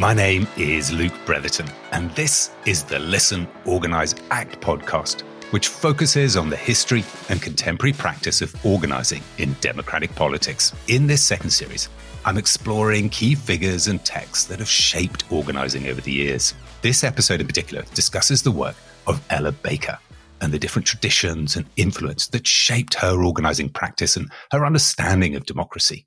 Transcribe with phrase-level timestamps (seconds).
[0.00, 6.38] My name is Luke Bretherton, and this is the Listen, Organise, Act podcast, which focuses
[6.38, 10.72] on the history and contemporary practice of organising in democratic politics.
[10.88, 11.90] In this second series,
[12.24, 16.54] I'm exploring key figures and texts that have shaped organising over the years.
[16.80, 18.76] This episode in particular discusses the work
[19.06, 19.98] of Ella Baker
[20.40, 25.44] and the different traditions and influence that shaped her organising practice and her understanding of
[25.44, 26.06] democracy.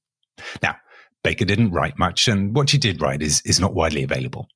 [0.63, 0.77] Now,
[1.23, 4.47] Baker didn't write much, and what she did write is, is not widely available.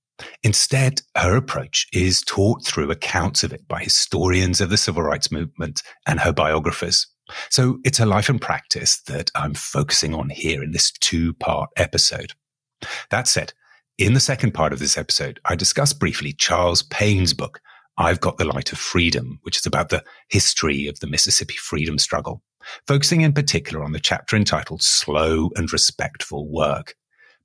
[0.44, 5.31] Instead, her approach is taught through accounts of it by historians of the civil rights
[5.31, 7.07] movement and her biographers.
[7.49, 11.70] So it's her life and practice that I'm focusing on here in this two part
[11.77, 12.34] episode.
[13.12, 13.54] That said,
[13.98, 17.59] in the second part of this episode, I discuss briefly Charles Payne's book,
[17.98, 21.98] I've Got the Light of Freedom, which is about the history of the Mississippi freedom
[21.98, 22.43] struggle
[22.87, 26.96] focusing in particular on the chapter entitled Slow and Respectful Work.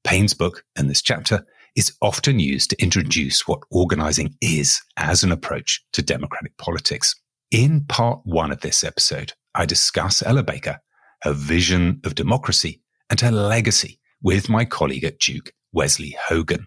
[0.05, 1.45] Payne's book and this chapter
[1.77, 7.15] is often used to introduce what organizing is as an approach to democratic politics.
[7.51, 10.81] In part one of this episode, I discuss Ella Baker,
[11.23, 16.67] her vision of democracy, and her legacy with my colleague at Duke, Wesley Hogan.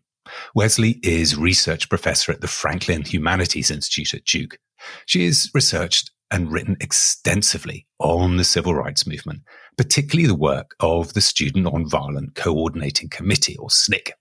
[0.53, 4.57] Wesley is research professor at the Franklin Humanities Institute at Duke.
[5.05, 9.41] She has researched and written extensively on the civil rights movement,
[9.77, 14.11] particularly the work of the Student Nonviolent Coordinating Committee, or SNCC,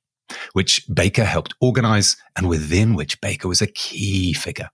[0.52, 4.69] which Baker helped organize and within which Baker was a key figure.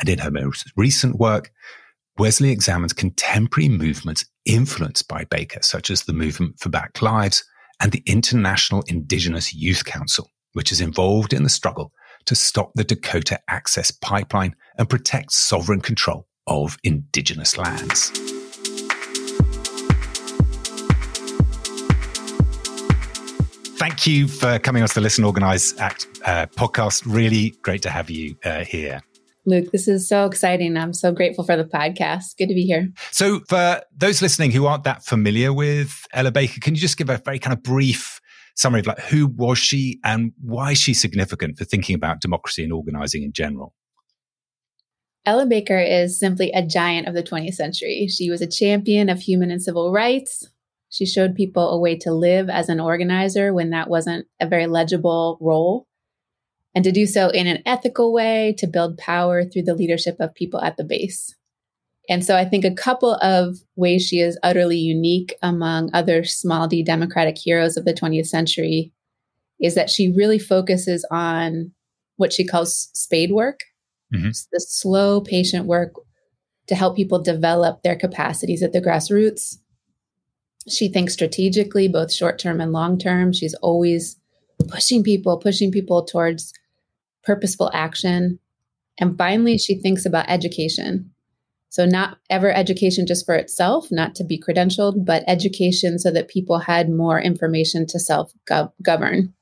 [0.00, 1.52] And in her most recent work,
[2.18, 7.42] Wesley examines contemporary movements influenced by Baker, such as the Movement for Black Lives
[7.80, 11.92] and the International Indigenous Youth Council, which is involved in the struggle
[12.26, 18.10] to stop the Dakota Access Pipeline and protect sovereign control of Indigenous lands.
[23.78, 27.02] Thank you for coming on to the Listen Organize Act uh, podcast.
[27.04, 29.00] Really great to have you uh, here.
[29.44, 30.76] Luke, this is so exciting.
[30.76, 32.36] I'm so grateful for the podcast.
[32.38, 32.90] Good to be here.
[33.10, 37.10] So, for those listening who aren't that familiar with Ella Baker, can you just give
[37.10, 38.20] a very kind of brief
[38.54, 42.62] summary of like who was she and why is she significant for thinking about democracy
[42.62, 43.74] and organizing in general?
[45.24, 48.08] Ella Baker is simply a giant of the 20th century.
[48.08, 50.48] She was a champion of human and civil rights.
[50.90, 54.66] She showed people a way to live as an organizer when that wasn't a very
[54.66, 55.86] legible role,
[56.74, 60.34] and to do so in an ethical way to build power through the leadership of
[60.34, 61.34] people at the base.
[62.08, 66.66] And so I think a couple of ways she is utterly unique among other small
[66.66, 68.92] d democratic heroes of the 20th century
[69.60, 71.70] is that she really focuses on
[72.16, 73.60] what she calls spade work
[74.12, 74.28] mm-hmm.
[74.28, 75.94] the slow, patient work
[76.66, 79.58] to help people develop their capacities at the grassroots.
[80.68, 83.32] She thinks strategically, both short term and long term.
[83.32, 84.16] She's always
[84.68, 86.52] pushing people, pushing people towards
[87.24, 88.38] purposeful action.
[88.98, 91.10] And finally, she thinks about education.
[91.70, 96.28] So, not ever education just for itself, not to be credentialed, but education so that
[96.28, 98.32] people had more information to self
[98.82, 99.32] govern.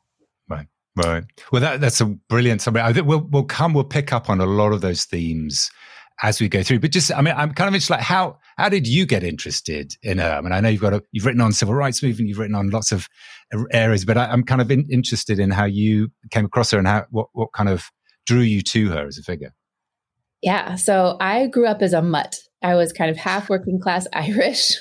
[0.97, 1.25] Right.
[1.53, 2.83] Well, that, that's a brilliant summary.
[2.83, 5.71] I think we'll, we'll come, we'll pick up on a lot of those themes
[6.23, 6.81] as we go through.
[6.81, 9.95] But just, I mean, I'm kind of interested, like, how, how did you get interested
[10.03, 10.31] in her?
[10.31, 12.55] I mean, I know you've got a, you've written on civil rights movement, you've written
[12.55, 13.09] on lots of
[13.73, 16.87] areas, but I, am kind of in, interested in how you came across her and
[16.87, 17.91] how, what, what kind of
[18.27, 19.55] drew you to her as a figure.
[20.43, 20.77] Yeah.
[20.77, 22.37] So I grew up as a mutt.
[22.63, 24.73] I was kind of half working class Irish,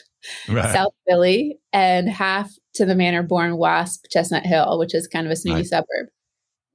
[0.48, 0.74] right.
[0.74, 5.32] South Philly, and half to the manor born wasp chestnut hill which is kind of
[5.32, 5.66] a snooty right.
[5.66, 6.08] suburb.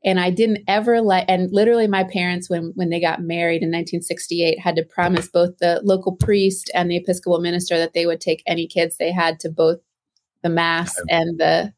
[0.05, 3.69] And i didn't ever let and literally my parents when when they got married in
[3.69, 8.21] 1968 had to promise both the local priest and the episcopal minister that they would
[8.21, 9.79] take any kids they had to both
[10.43, 11.73] the mass and the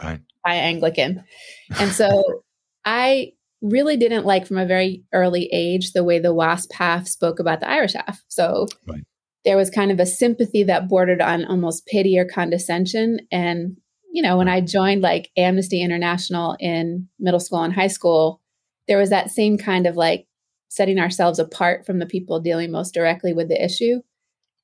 [0.00, 0.20] right.
[0.46, 1.24] high anglican.
[1.78, 2.42] And so
[2.84, 3.32] i
[3.62, 7.60] really didn't like from a very early age the way the wasp half spoke about
[7.60, 8.20] the irish half.
[8.28, 9.04] So right
[9.44, 13.20] there was kind of a sympathy that bordered on almost pity or condescension.
[13.30, 13.76] And,
[14.12, 18.40] you know, when I joined like Amnesty International in middle school and high school,
[18.88, 20.26] there was that same kind of like
[20.68, 24.00] setting ourselves apart from the people dealing most directly with the issue.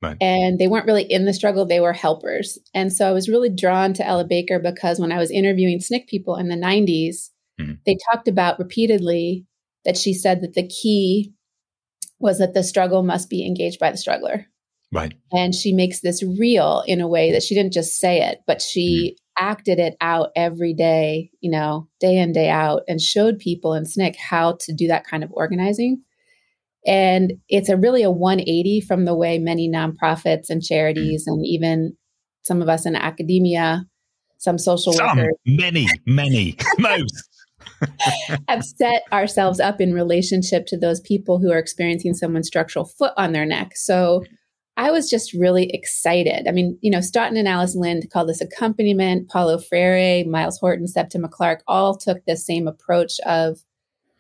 [0.01, 0.17] Right.
[0.21, 2.57] And they weren't really in the struggle, they were helpers.
[2.73, 6.07] And so I was really drawn to Ella Baker because when I was interviewing SNCC
[6.07, 7.31] people in the 90s,
[7.61, 7.73] mm-hmm.
[7.85, 9.45] they talked about repeatedly
[9.85, 11.33] that she said that the key
[12.21, 14.47] was that the struggle must be engaged by the struggler.
[14.91, 15.15] Right.
[15.33, 18.63] And she makes this real in a way that she didn't just say it, but
[18.63, 19.43] she mm.
[19.43, 23.85] acted it out every day, you know, day in, day out, and showed people in
[23.85, 26.03] SNCC how to do that kind of organizing.
[26.87, 31.33] And it's a really a 180 from the way many nonprofits and charities mm.
[31.33, 31.97] and even
[32.45, 33.85] some of us in academia,
[34.39, 35.35] some social some, workers.
[35.45, 37.29] Many, many, most.
[38.49, 43.13] have set ourselves up in relationship to those people who are experiencing someone's structural foot
[43.17, 43.73] on their neck.
[43.75, 44.25] So
[44.79, 46.47] I was just really excited.
[46.47, 49.29] I mean, you know, Staughton and Alice Lynd called this accompaniment.
[49.29, 53.59] Paulo Freire, Myles Horton, Septima Clark all took the same approach of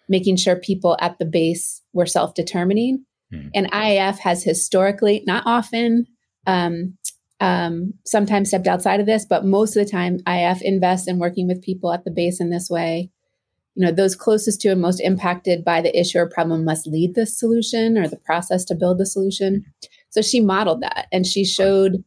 [0.09, 3.05] making sure people at the base were self determining.
[3.33, 3.49] Hmm.
[3.55, 6.07] And IAF has historically, not often,
[6.45, 6.99] um,
[7.39, 11.47] um, sometimes stepped outside of this, but most of the time, IAF invests in working
[11.47, 13.13] with people at the base in this way.
[13.77, 17.15] You know, those closest to and most impacted by the issue or problem must lead
[17.15, 19.65] the solution or the process to build the solution.
[20.11, 22.03] So she modeled that and she showed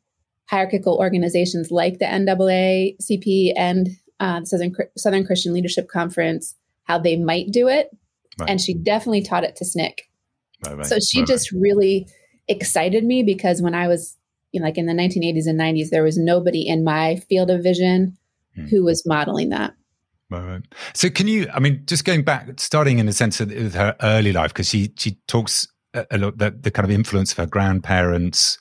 [0.49, 3.89] hierarchical organizations like the NAACP and
[4.19, 7.89] uh, Southern Southern Christian Leadership Conference how they might do it,
[8.39, 8.49] right.
[8.49, 9.93] and she definitely taught it to SNCC.
[10.65, 12.07] Right, right, so she just really
[12.47, 14.17] excited me because when I was
[14.51, 17.63] you know, like in the 1980s and 90s, there was nobody in my field of
[17.63, 18.17] vision
[18.55, 18.65] hmm.
[18.65, 19.73] who was modeling that.
[20.29, 20.61] Right, right.
[20.93, 21.47] So, can you?
[21.53, 24.93] I mean, just going back, starting in the sense of her early life, because she
[24.97, 28.57] she talks the, the kind of influence of her grandparents,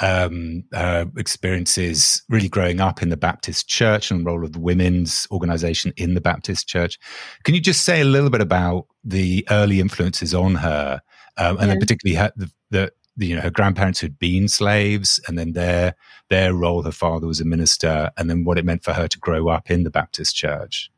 [0.00, 5.26] um, uh, experiences really growing up in the Baptist church and role of the women's
[5.30, 6.98] organization in the Baptist church.
[7.44, 11.00] Can you just say a little bit about the early influences on her,
[11.38, 11.66] um, and yeah.
[11.66, 15.52] then particularly her, the, the, the, you know her grandparents who'd been slaves, and then
[15.52, 15.94] their
[16.28, 16.82] their role.
[16.82, 19.70] Her father was a minister, and then what it meant for her to grow up
[19.70, 20.90] in the Baptist church.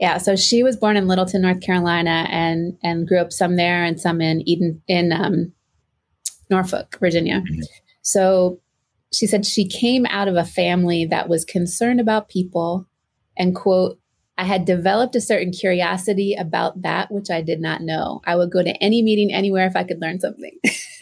[0.00, 3.84] Yeah, so she was born in Littleton, North Carolina, and and grew up some there
[3.84, 5.52] and some in Eden in um,
[6.48, 7.42] Norfolk, Virginia.
[7.42, 7.60] Mm-hmm.
[8.02, 8.60] So
[9.12, 12.86] she said she came out of a family that was concerned about people
[13.36, 13.98] and quote
[14.38, 18.22] I had developed a certain curiosity about that which I did not know.
[18.24, 20.58] I would go to any meeting anywhere if I could learn something.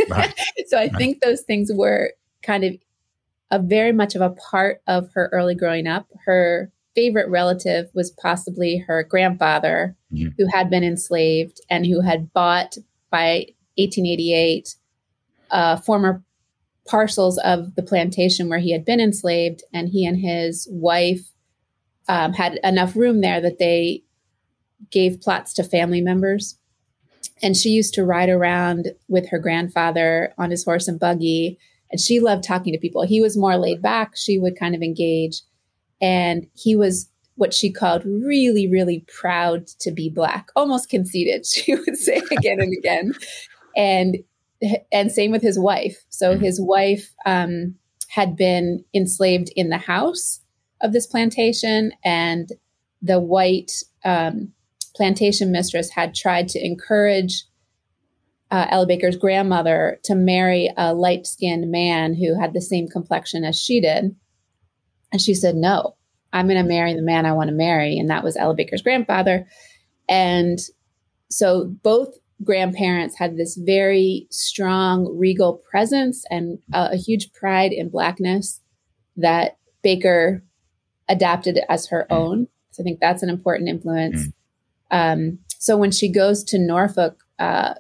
[0.09, 0.35] Right.
[0.67, 0.97] so I right.
[0.97, 2.75] think those things were kind of
[3.53, 6.09] a very much of a part of her early growing up.
[6.25, 10.31] Her favorite relative was possibly her grandfather, mm-hmm.
[10.37, 12.77] who had been enslaved and who had bought
[13.09, 13.47] by
[13.77, 14.75] 1888
[15.53, 16.25] uh, former
[16.89, 21.31] parcels of the plantation where he had been enslaved, and he and his wife
[22.09, 24.03] um, had enough room there that they
[24.91, 26.59] gave plots to family members.
[27.41, 31.61] And she used to ride around with her grandfather on his horse and buggy,
[31.93, 33.03] and she loved talking to people.
[33.03, 35.43] He was more laid back; she would kind of engage,
[36.01, 41.47] and he was what she called really, really proud to be black, almost conceited.
[41.59, 43.15] She would say again and again,
[43.77, 44.19] and
[44.91, 46.05] and same with his wife.
[46.09, 46.45] So mm-hmm.
[46.45, 47.77] his wife um,
[48.09, 50.41] had been enslaved in the house
[50.81, 52.51] of this plantation, and
[53.01, 53.73] the white
[54.05, 54.53] um,
[54.97, 57.45] plantation mistress had tried to encourage
[58.51, 63.45] uh, Ella Baker's grandmother to marry a light skinned man who had the same complexion
[63.45, 64.17] as she did.
[65.13, 65.97] And she said, No,
[66.33, 67.99] I'm going to marry the man I want to marry.
[67.99, 69.47] And that was Ella Baker's grandfather.
[70.09, 70.59] And
[71.31, 77.89] so both grandparents had this very strong regal presence and a, a huge pride in
[77.89, 78.61] blackness
[79.17, 80.45] that Baker
[81.09, 82.17] adapted as her mm.
[82.17, 82.49] own.
[82.71, 84.29] So I think that's an important influence.
[84.29, 84.33] Mm.
[84.91, 87.75] Um, so when she goes to Norfolk uh,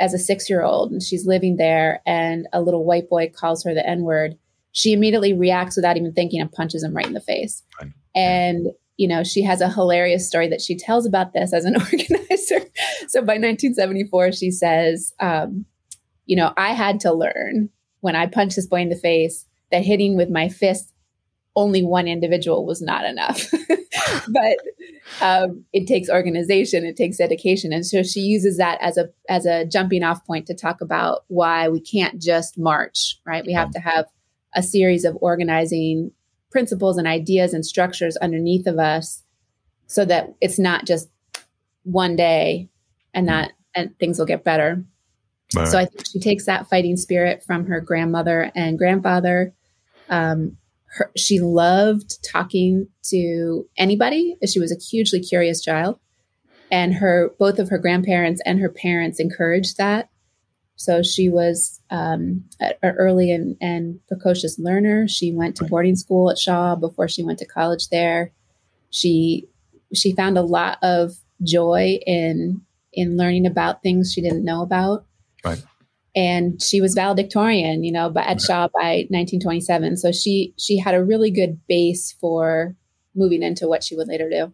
[0.00, 3.62] as a six year old and she's living there, and a little white boy calls
[3.64, 4.36] her the N word,
[4.74, 7.62] she immediately reacts without even thinking and punches him right in the face.
[7.80, 7.92] Right.
[8.14, 8.66] And
[8.96, 12.60] you know, she has a hilarious story that she tells about this as an organizer.
[13.08, 15.64] so by 1974, she says, um,
[16.26, 19.84] you know, I had to learn when I punched this boy in the face that
[19.84, 20.92] hitting with my fist
[21.56, 23.48] only one individual was not enough.
[24.28, 24.56] but
[25.20, 29.46] um, it takes organization, it takes dedication, and so she uses that as a as
[29.46, 33.20] a jumping off point to talk about why we can't just march.
[33.24, 34.06] Right, we have to have
[34.54, 36.12] a series of organizing
[36.50, 39.22] principles and ideas and structures underneath of us
[39.86, 41.08] so that it's not just
[41.82, 42.68] one day
[43.12, 44.84] and that and things will get better.
[45.54, 45.68] Right.
[45.68, 49.52] So I think she takes that fighting spirit from her grandmother and grandfather.
[50.08, 50.56] Um,
[50.86, 54.36] her, she loved talking to anybody.
[54.46, 55.98] She was a hugely curious child,
[56.70, 60.08] and her both of her grandparents and her parents encouraged that.
[60.76, 65.06] So she was um, an early and, and, precocious learner.
[65.06, 68.32] She went to boarding school at Shaw before she went to college there.
[68.90, 69.48] She
[69.94, 71.12] she found a lot of
[71.42, 72.62] joy in
[72.92, 75.06] in learning about things she didn't know about.
[75.44, 75.62] Right.
[76.16, 78.40] And she was valedictorian, you know, but at right.
[78.40, 79.96] Shaw by 1927.
[79.96, 82.76] So she she had a really good base for
[83.14, 84.52] moving into what she would later do.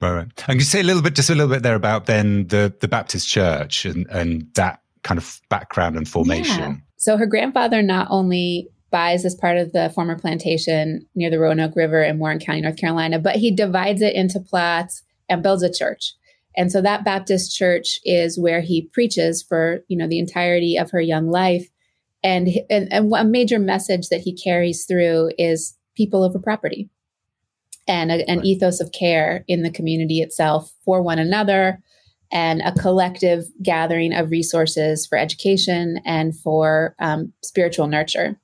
[0.00, 0.44] Right, right.
[0.48, 2.88] And you say a little bit, just a little bit there about then the the
[2.88, 6.58] Baptist Church and and that kind of background and formation.
[6.58, 6.76] Yeah.
[6.96, 11.76] So her grandfather not only buys this part of the former plantation near the Roanoke
[11.76, 15.72] River in Warren County, North Carolina, but he divides it into plots and builds a
[15.72, 16.14] church.
[16.56, 20.90] And so that Baptist church is where he preaches for, you know, the entirety of
[20.90, 21.68] her young life.
[22.24, 26.88] And, and, and a major message that he carries through is people over property
[27.86, 31.80] and a, an ethos of care in the community itself for one another
[32.32, 38.38] and a collective gathering of resources for education and for um, spiritual nurture.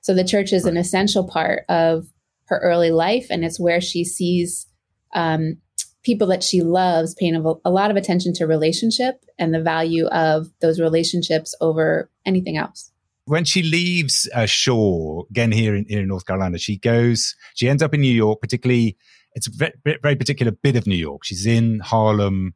[0.00, 2.06] So the church is an essential part of
[2.46, 4.66] her early life, and it's where she sees
[5.14, 5.56] um,
[6.02, 10.48] people that she loves paying a, lot of attention to relationship and the value of
[10.60, 12.90] those relationships over anything else
[13.26, 17.68] when she leaves uh, Shaw again here in, here in North Carolina, she goes, she
[17.68, 18.96] ends up in New York, particularly,
[19.34, 21.24] it's a very, very particular bit of New York.
[21.24, 22.54] She's in Harlem,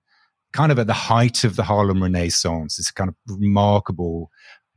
[0.52, 2.78] kind of at the height of the Harlem Renaissance.
[2.78, 4.30] It's kind of remarkable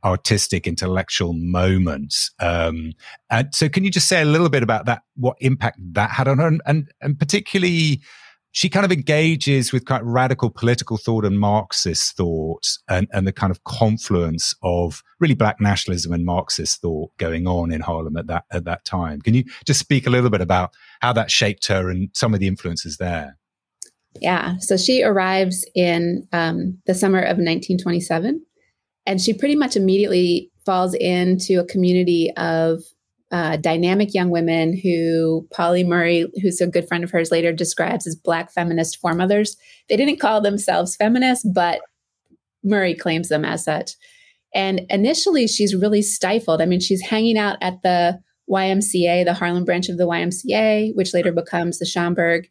[0.04, 2.14] artistic intellectual moment.
[2.40, 2.92] Um,
[3.30, 6.28] and so can you just say a little bit about that, what impact that had
[6.28, 8.02] on her and, and, and particularly
[8.54, 13.32] she kind of engages with of radical political thought and Marxist thought and, and the
[13.32, 18.26] kind of confluence of really black nationalism and Marxist thought going on in Harlem at
[18.26, 19.22] that at that time.
[19.22, 22.40] Can you just speak a little bit about how that shaped her and some of
[22.40, 23.38] the influences there?
[24.20, 24.58] Yeah.
[24.58, 28.44] So she arrives in um, the summer of 1927,
[29.06, 32.82] and she pretty much immediately falls into a community of
[33.32, 38.06] uh, dynamic young women who Pauli Murray, who's a good friend of hers, later describes
[38.06, 39.56] as Black feminist foremothers.
[39.88, 41.80] They didn't call themselves feminists, but
[42.62, 43.92] Murray claims them as such.
[44.54, 46.60] And initially, she's really stifled.
[46.60, 51.14] I mean, she's hanging out at the YMCA, the Harlem branch of the YMCA, which
[51.14, 52.44] later becomes the Schomburg.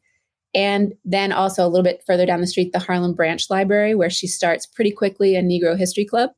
[0.53, 4.09] And then also a little bit further down the street, the Harlem Branch Library, where
[4.09, 6.31] she starts pretty quickly a Negro History Club.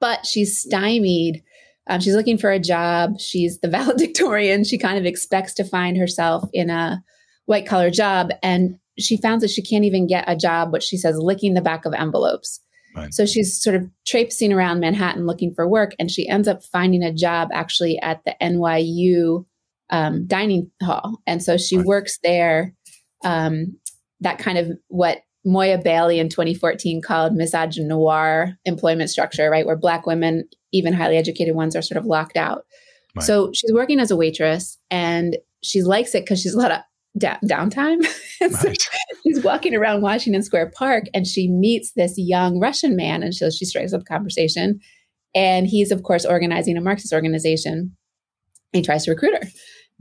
[0.00, 1.42] But she's stymied
[1.88, 3.20] um, she's looking for a job.
[3.20, 4.64] She's the valedictorian.
[4.64, 7.02] She kind of expects to find herself in a
[7.46, 8.30] white collar job.
[8.42, 11.60] And she found that she can't even get a job, what she says, licking the
[11.60, 12.60] back of envelopes.
[12.94, 13.12] Right.
[13.12, 15.94] So she's sort of traipsing around Manhattan looking for work.
[15.98, 19.44] And she ends up finding a job actually at the NYU
[19.90, 21.20] um, dining hall.
[21.26, 21.86] And so she right.
[21.86, 22.74] works there.
[23.24, 23.78] Um,
[24.20, 29.64] that kind of what Moya Bailey in 2014 called misogynoir employment structure, right?
[29.64, 32.64] Where Black women, even highly educated ones, are sort of locked out.
[33.14, 33.24] Right.
[33.24, 36.80] So she's working as a waitress and she likes it because she's a lot of
[37.16, 38.04] da- downtime.
[38.38, 38.76] so right.
[39.22, 43.22] she's walking around Washington Square Park and she meets this young Russian man.
[43.22, 44.80] And so she strikes up a conversation.
[45.34, 47.96] And he's, of course, organizing a Marxist organization.
[48.72, 49.48] He tries to recruit her.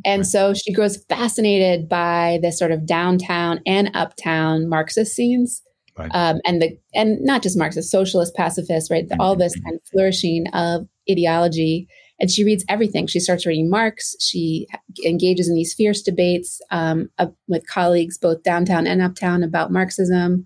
[0.03, 0.25] And right.
[0.25, 5.61] so she grows fascinated by this sort of downtown and uptown Marxist scenes.
[5.97, 6.11] Right.
[6.13, 9.07] Um, and the and not just Marxist, socialist, pacifist, right?
[9.07, 9.21] Mm-hmm.
[9.21, 11.87] All this kind of flourishing of ideology.
[12.19, 13.07] And she reads everything.
[13.07, 14.15] She starts reading Marx.
[14.19, 14.67] She
[15.05, 20.45] engages in these fierce debates um, uh, with colleagues, both downtown and uptown, about Marxism.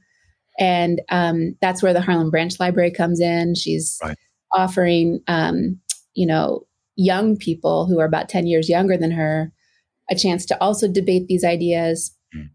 [0.58, 3.56] And um, that's where the Harlem Branch Library comes in.
[3.56, 4.18] She's right.
[4.53, 5.79] offering, um,
[6.15, 6.65] you know,
[7.00, 9.53] young people who are about 10 years younger than her
[10.12, 12.13] a chance to also debate these ideas.
[12.36, 12.50] Mm.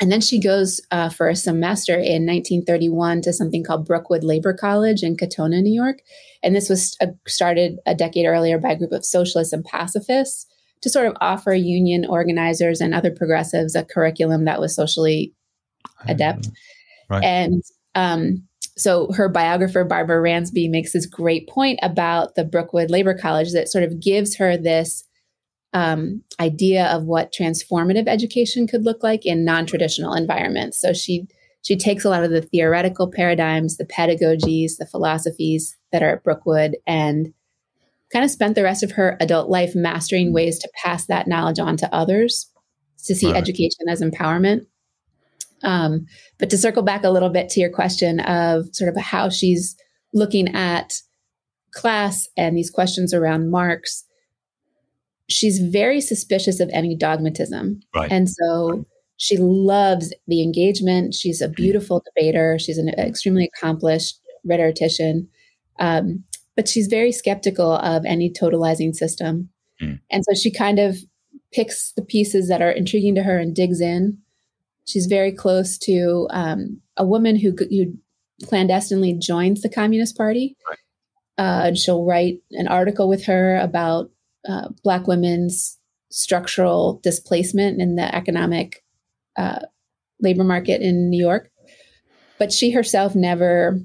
[0.00, 4.52] And then she goes uh, for a semester in 1931 to something called Brookwood Labor
[4.52, 5.98] College in Katonah, New York.
[6.42, 10.46] And this was uh, started a decade earlier by a group of socialists and pacifists
[10.82, 15.34] to sort of offer union organizers and other progressives a curriculum that was socially
[16.08, 16.48] adept.
[17.08, 17.22] Right.
[17.22, 17.62] And
[17.94, 23.52] um, so her biographer Barbara Ransby makes this great point about the Brookwood Labor College
[23.52, 25.04] that sort of gives her this
[25.72, 30.80] um, idea of what transformative education could look like in non-traditional environments.
[30.80, 31.26] So she
[31.62, 36.22] she takes a lot of the theoretical paradigms, the pedagogies, the philosophies that are at
[36.22, 37.32] Brookwood, and
[38.12, 41.58] kind of spent the rest of her adult life mastering ways to pass that knowledge
[41.58, 42.50] on to others,
[43.06, 43.36] to see right.
[43.36, 44.66] education as empowerment.
[45.64, 46.06] Um,
[46.38, 49.76] but to circle back a little bit to your question of sort of how she's
[50.12, 50.92] looking at
[51.72, 54.04] class and these questions around Marx,
[55.28, 57.80] she's very suspicious of any dogmatism.
[57.94, 58.10] Right.
[58.10, 58.84] And so
[59.16, 61.14] she loves the engagement.
[61.14, 62.58] She's a beautiful debater.
[62.58, 65.28] She's an extremely accomplished rhetorician.
[65.78, 66.24] Um,
[66.56, 69.48] but she's very skeptical of any totalizing system.
[69.82, 70.00] Mm.
[70.10, 70.98] And so she kind of
[71.52, 74.18] picks the pieces that are intriguing to her and digs in.
[74.86, 77.94] She's very close to um, a woman who, who
[78.46, 80.56] clandestinely joins the Communist Party.
[80.68, 80.78] Right.
[81.36, 84.10] Uh, and she'll write an article with her about
[84.48, 85.78] uh, Black women's
[86.10, 88.84] structural displacement in the economic
[89.36, 89.60] uh,
[90.20, 91.50] labor market in New York.
[92.38, 93.80] But she herself never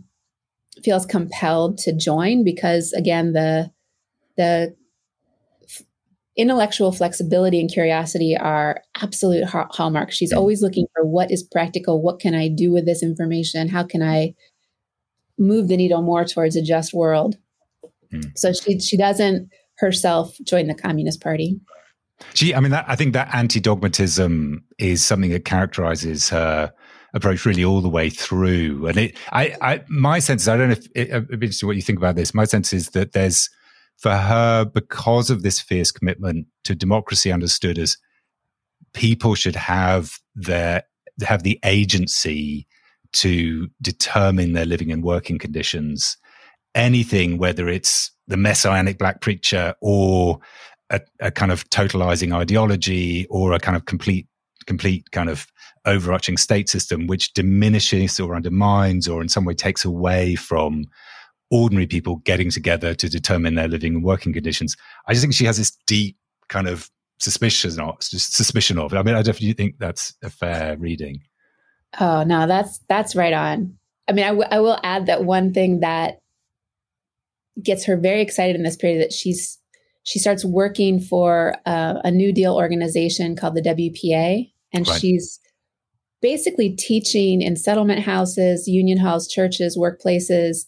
[0.84, 3.72] feels compelled to join because, again, the
[4.38, 4.76] the
[6.40, 10.16] intellectual flexibility and curiosity are absolute hallmarks.
[10.16, 13.84] She's always looking for what is practical, what can I do with this information, how
[13.84, 14.34] can I
[15.38, 17.38] move the needle more towards a just world.
[18.14, 18.38] Mm.
[18.38, 21.60] So she she doesn't herself join the Communist Party.
[22.34, 26.74] She, I mean, that, I think that anti-dogmatism is something that characterizes her
[27.14, 28.88] approach really all the way through.
[28.88, 31.66] And it, I, I my sense is, I don't know if it, I'd be interested
[31.66, 32.34] what you think about this.
[32.34, 33.50] My sense is that there's
[34.00, 37.98] for her because of this fierce commitment to democracy understood as
[38.94, 40.84] people should have their
[41.22, 42.66] have the agency
[43.12, 46.18] to determine their living and working conditions.
[46.76, 50.40] Anything whether it's the messianic black preacher or
[50.92, 54.28] a, a, kind of totalizing ideology or a kind of complete
[54.66, 55.48] complete kind of
[55.86, 60.86] overarching state system which diminishes or undermines or in some way takes away from
[61.52, 64.76] ordinary people getting together to determine their living and working conditions.
[65.08, 66.90] I just think she has this deep kind of
[67.20, 68.98] suspicion of suspicion of it.
[68.98, 71.22] I mean, I definitely think that's a fair reading.
[72.00, 73.78] Oh no, that's that's right on.
[74.08, 76.20] I mean, I, w- I will add that one thing that
[77.62, 79.58] gets her very excited in this period that she's
[80.04, 85.00] she starts working for uh, a New Deal organization called the WPA, and right.
[85.00, 85.40] she's
[86.22, 90.66] basically teaching in settlement houses, union halls, churches, workplaces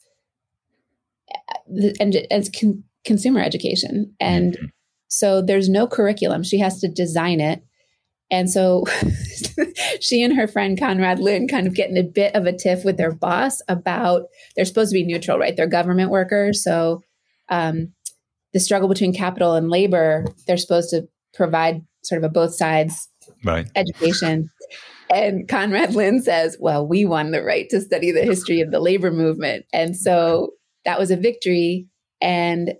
[1.99, 4.13] and as con- consumer education.
[4.19, 4.65] And mm-hmm.
[5.07, 6.43] so there's no curriculum.
[6.43, 7.63] She has to design it.
[8.29, 8.85] And so
[9.99, 12.85] she and her friend Conrad Lynn kind of get in a bit of a tiff
[12.85, 14.23] with their boss about
[14.55, 15.55] they're supposed to be neutral, right?
[15.55, 16.63] They're government workers.
[16.63, 17.03] So
[17.49, 17.91] um,
[18.53, 23.09] the struggle between capital and labor, they're supposed to provide sort of a both sides
[23.43, 23.69] right.
[23.75, 24.49] education.
[25.13, 28.79] And Conrad Lynn says, well, we won the right to study the history of the
[28.79, 29.65] labor movement.
[29.73, 30.51] And so
[30.85, 31.87] that was a victory.
[32.21, 32.73] And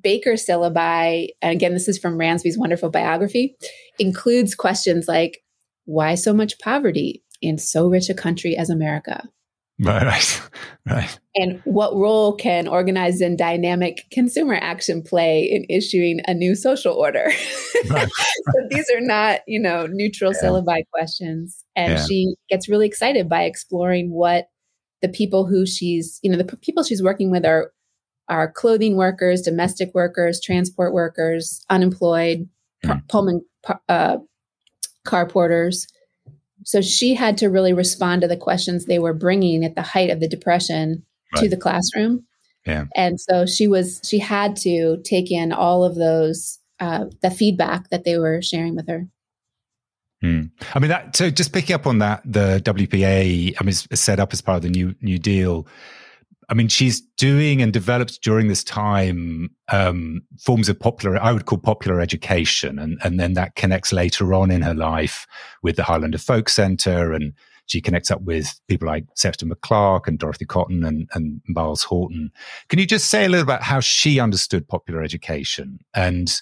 [0.00, 3.56] Baker syllabi, and again, this is from Ransby's wonderful biography,
[3.98, 5.42] includes questions like,
[5.84, 9.28] why so much poverty in so rich a country as America?
[9.82, 10.50] Right, right,
[10.86, 11.18] right.
[11.34, 16.94] And what role can organized and dynamic consumer action play in issuing a new social
[16.94, 17.30] order?
[17.88, 18.10] Right.
[18.52, 20.42] so these are not, you know, neutral yeah.
[20.42, 21.64] syllabi questions.
[21.74, 22.04] And yeah.
[22.04, 24.48] she gets really excited by exploring what
[25.02, 27.72] the people who she's, you know, the people she's working with are
[28.28, 32.48] are clothing workers, domestic workers, transport workers, unemployed,
[32.84, 33.08] mm.
[33.08, 33.44] Pullman
[33.88, 34.18] uh,
[35.04, 35.86] car porters.
[36.64, 40.10] So she had to really respond to the questions they were bringing at the height
[40.10, 41.42] of the depression right.
[41.42, 42.24] to the classroom.
[42.66, 42.84] Yeah.
[42.94, 47.90] And so she was she had to take in all of those uh, the feedback
[47.90, 49.06] that they were sharing with her.
[50.22, 50.42] Hmm.
[50.74, 54.20] I mean, that, so just picking up on that, the WPA, I mean, is set
[54.20, 55.66] up as part of the new New Deal.
[56.50, 61.46] I mean, she's doing and developed during this time um, forms of popular, I would
[61.46, 65.26] call popular education, and and then that connects later on in her life
[65.62, 67.32] with the Highlander Folk Centre, and
[67.70, 72.32] she connects up with people like Septima Clark and Dorothy Cotton and, and Myles Horton.
[72.68, 76.32] Can you just say a little about how she understood popular education and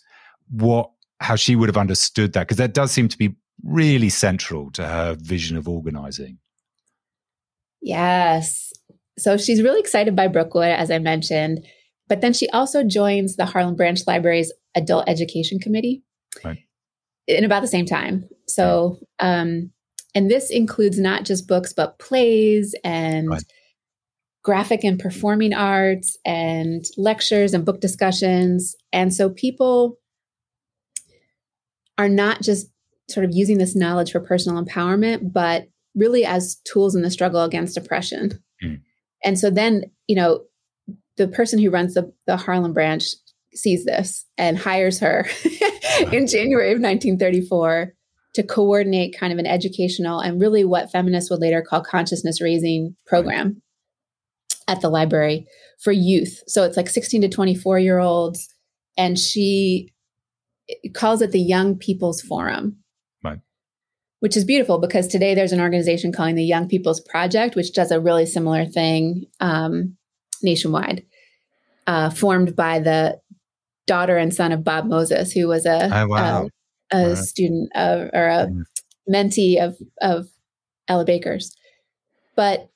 [0.50, 2.48] what how she would have understood that?
[2.48, 6.38] Because that does seem to be really central to her vision of organizing.
[7.80, 8.72] Yes.
[9.18, 11.64] So she's really excited by Brookwood, as I mentioned,
[12.08, 16.02] but then she also joins the Harlem Branch Library's Adult Education Committee
[16.44, 16.58] right.
[17.26, 18.28] in about the same time.
[18.46, 19.70] So, um,
[20.14, 23.42] and this includes not just books, but plays and right.
[24.42, 28.74] graphic and performing arts and lectures and book discussions.
[28.92, 29.98] And so people
[31.98, 32.68] are not just
[33.08, 37.42] sort of using this knowledge for personal empowerment, but really as tools in the struggle
[37.42, 38.42] against oppression.
[38.62, 38.80] Mm.
[39.24, 40.44] And so then, you know,
[41.16, 43.06] the person who runs the, the Harlem branch
[43.54, 45.26] sees this and hires her
[46.12, 47.94] in January of 1934
[48.34, 52.94] to coordinate kind of an educational and really what feminists would later call consciousness raising
[53.06, 53.60] program
[54.68, 55.46] at the library
[55.80, 56.42] for youth.
[56.46, 58.48] So it's like 16 to 24 year olds.
[58.96, 59.92] And she
[60.92, 62.76] calls it the Young People's Forum
[64.20, 67.90] which is beautiful because today there's an organization calling the Young People's Project, which does
[67.90, 69.96] a really similar thing um,
[70.42, 71.04] nationwide,
[71.86, 73.20] uh, formed by the
[73.86, 76.48] daughter and son of Bob Moses, who was a oh, wow.
[76.92, 77.14] a, a wow.
[77.14, 78.48] student of or a
[79.08, 80.28] mentee of of
[80.88, 81.54] Ella Baker's.
[82.36, 82.70] But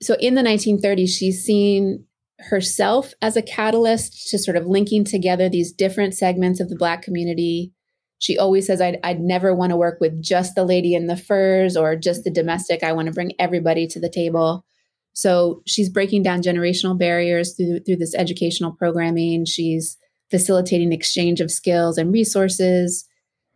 [0.00, 2.04] so in the 1930s, she's seen
[2.38, 7.02] herself as a catalyst to sort of linking together these different segments of the Black
[7.02, 7.72] community
[8.18, 11.16] she always says, I'd, I'd never want to work with just the lady in the
[11.16, 12.82] furs or just the domestic.
[12.82, 14.64] I want to bring everybody to the table.
[15.12, 19.44] So she's breaking down generational barriers through, through this educational programming.
[19.44, 19.96] She's
[20.30, 23.04] facilitating exchange of skills and resources.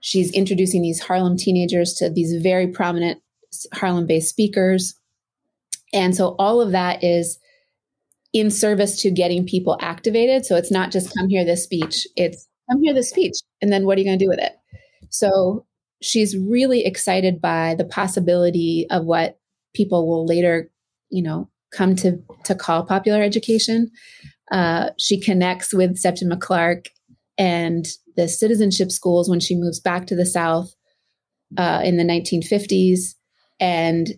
[0.00, 3.20] She's introducing these Harlem teenagers to these very prominent
[3.74, 4.94] Harlem based speakers.
[5.92, 7.38] And so all of that is
[8.32, 10.46] in service to getting people activated.
[10.46, 13.34] So it's not just come hear this speech, it's come hear this speech.
[13.62, 14.52] And then what are you going to do with it?
[15.08, 15.64] So
[16.02, 19.38] she's really excited by the possibility of what
[19.74, 20.70] people will later,
[21.10, 23.90] you know, come to, to call popular education.
[24.50, 26.86] Uh, she connects with Septima Clark
[27.38, 30.74] and the citizenship schools when she moves back to the South
[31.56, 33.14] uh, in the 1950s.
[33.60, 34.08] And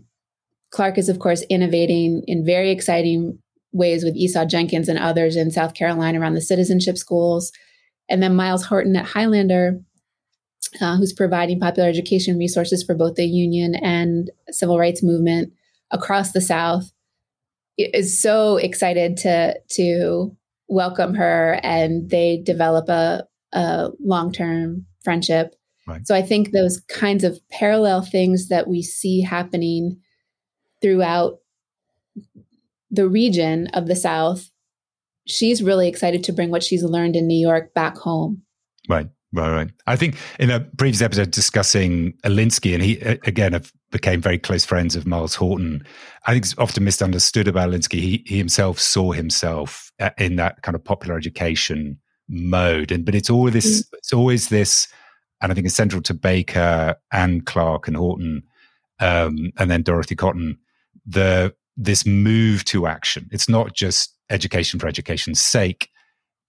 [0.71, 3.39] Clark is, of course, innovating in very exciting
[3.73, 7.53] ways with Esau Jenkins and others in South Carolina around the citizenship schools.
[8.09, 9.81] And then Myles Horton at Highlander,
[10.81, 15.53] uh, who's providing popular education resources for both the union and civil rights movement
[15.91, 16.93] across the South,
[17.77, 20.37] is so excited to to
[20.69, 25.55] welcome her, and they develop a, a long term friendship.
[25.87, 26.07] Right.
[26.07, 30.01] So I think those kinds of parallel things that we see happening
[30.81, 31.41] throughout
[32.91, 34.51] the region of the South,
[35.27, 38.43] she's really excited to bring what she's learned in New York back home.
[38.89, 39.09] Right.
[39.35, 39.71] Right, right.
[39.89, 43.61] I think in a previous episode discussing Alinsky, and he again
[43.91, 45.85] became very close friends of Myles Horton.
[46.25, 47.99] I think it's often misunderstood about Alinsky.
[47.99, 53.17] He, he himself saw himself uh, in that kind of popular education mode, and but
[53.17, 53.83] it's all this.
[53.83, 53.89] Mm.
[53.95, 54.87] It's always this,
[55.43, 58.45] and I think it's central to Baker and Clark and Horton,
[59.01, 60.59] um, and then Dorothy Cotton.
[61.07, 63.29] The this move to action.
[63.33, 65.89] It's not just education for education's sake.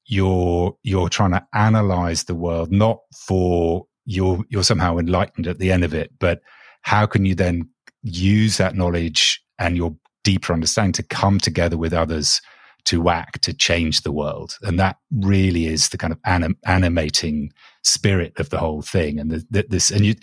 [0.06, 5.72] You're you're trying to analyze the world not for you're you're somehow enlightened at the
[5.72, 6.42] end of it, but
[6.84, 7.68] how can you then
[8.04, 12.42] use that knowledge and your deeper understanding to come together with others
[12.86, 17.52] to act to change the world and that really is the kind of anim- animating
[17.84, 20.14] spirit of the whole thing and the, the, this and you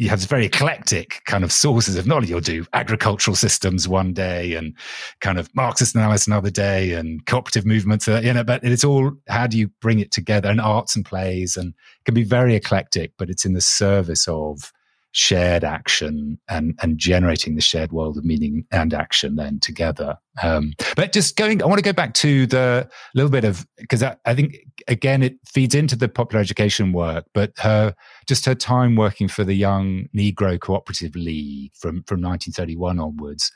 [0.00, 2.30] you have very eclectic kind of sources of knowledge.
[2.30, 4.74] You'll do agricultural systems one day and
[5.20, 9.12] kind of Marxist analysis another day and cooperative movements, uh, you know, but it's all
[9.28, 12.54] how do you bring it together and arts and plays and it can be very
[12.54, 14.72] eclectic, but it's in the service of
[15.12, 20.72] shared action and and generating the shared world of meaning and action then together um,
[20.94, 24.16] but just going i want to go back to the little bit of because I,
[24.24, 27.92] I, think again it feeds into the popular education work but her
[28.28, 33.50] just her time working for the young negro cooperative league from from 1931 onwards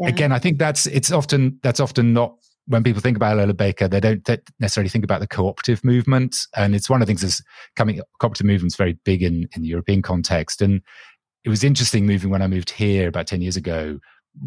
[0.00, 0.08] yeah.
[0.08, 3.88] again i think that's it's often that's often not when people think about Ella Baker,
[3.88, 4.26] they don't
[4.58, 6.36] necessarily think about the cooperative movement.
[6.56, 7.42] And it's one of the things that's
[7.76, 10.62] coming, cooperative movement's very big in, in the European context.
[10.62, 10.80] And
[11.44, 13.98] it was interesting moving when I moved here about 10 years ago,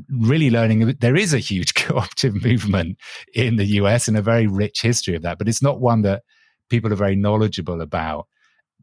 [0.09, 2.97] really learning there is a huge cooperative movement
[3.33, 6.23] in the US and a very rich history of that, but it's not one that
[6.69, 8.27] people are very knowledgeable about.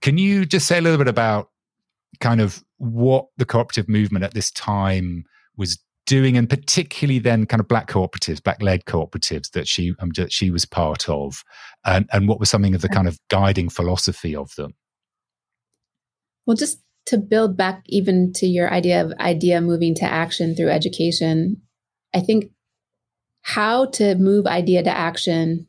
[0.01, 1.51] Can you just say a little bit about
[2.20, 5.25] kind of what the cooperative movement at this time
[5.57, 10.11] was doing, and particularly then kind of black cooperatives, black led cooperatives that she um,
[10.17, 11.45] that she was part of,
[11.85, 14.75] and, and what was something of the kind of guiding philosophy of them?
[16.47, 20.71] Well, just to build back even to your idea of idea moving to action through
[20.71, 21.62] education,
[22.14, 22.51] I think
[23.43, 25.67] how to move idea to action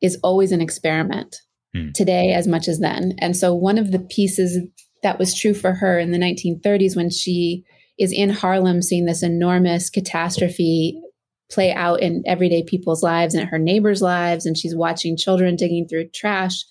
[0.00, 1.36] is always an experiment
[1.74, 1.90] hmm.
[1.94, 3.14] today as much as then.
[3.18, 4.58] And so one of the pieces
[5.02, 7.64] that was true for her in the 1930s when she
[8.02, 11.00] is in Harlem seeing this enormous catastrophe
[11.48, 14.44] play out in everyday people's lives and her neighbors' lives.
[14.44, 16.64] And she's watching children digging through trash.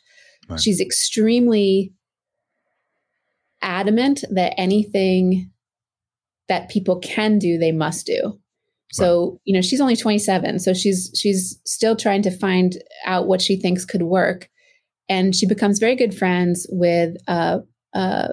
[0.50, 0.60] Right.
[0.60, 1.94] She's extremely
[3.62, 5.52] adamant that anything
[6.50, 8.38] that people can do, they must do.
[8.92, 13.42] So, you know, she's only 27, so she's she's still trying to find out what
[13.42, 14.50] she thinks could work.
[15.08, 17.62] And she becomes very good friends with a,
[17.94, 18.32] a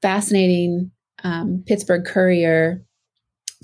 [0.00, 0.91] fascinating
[1.24, 2.82] um, Pittsburgh Courier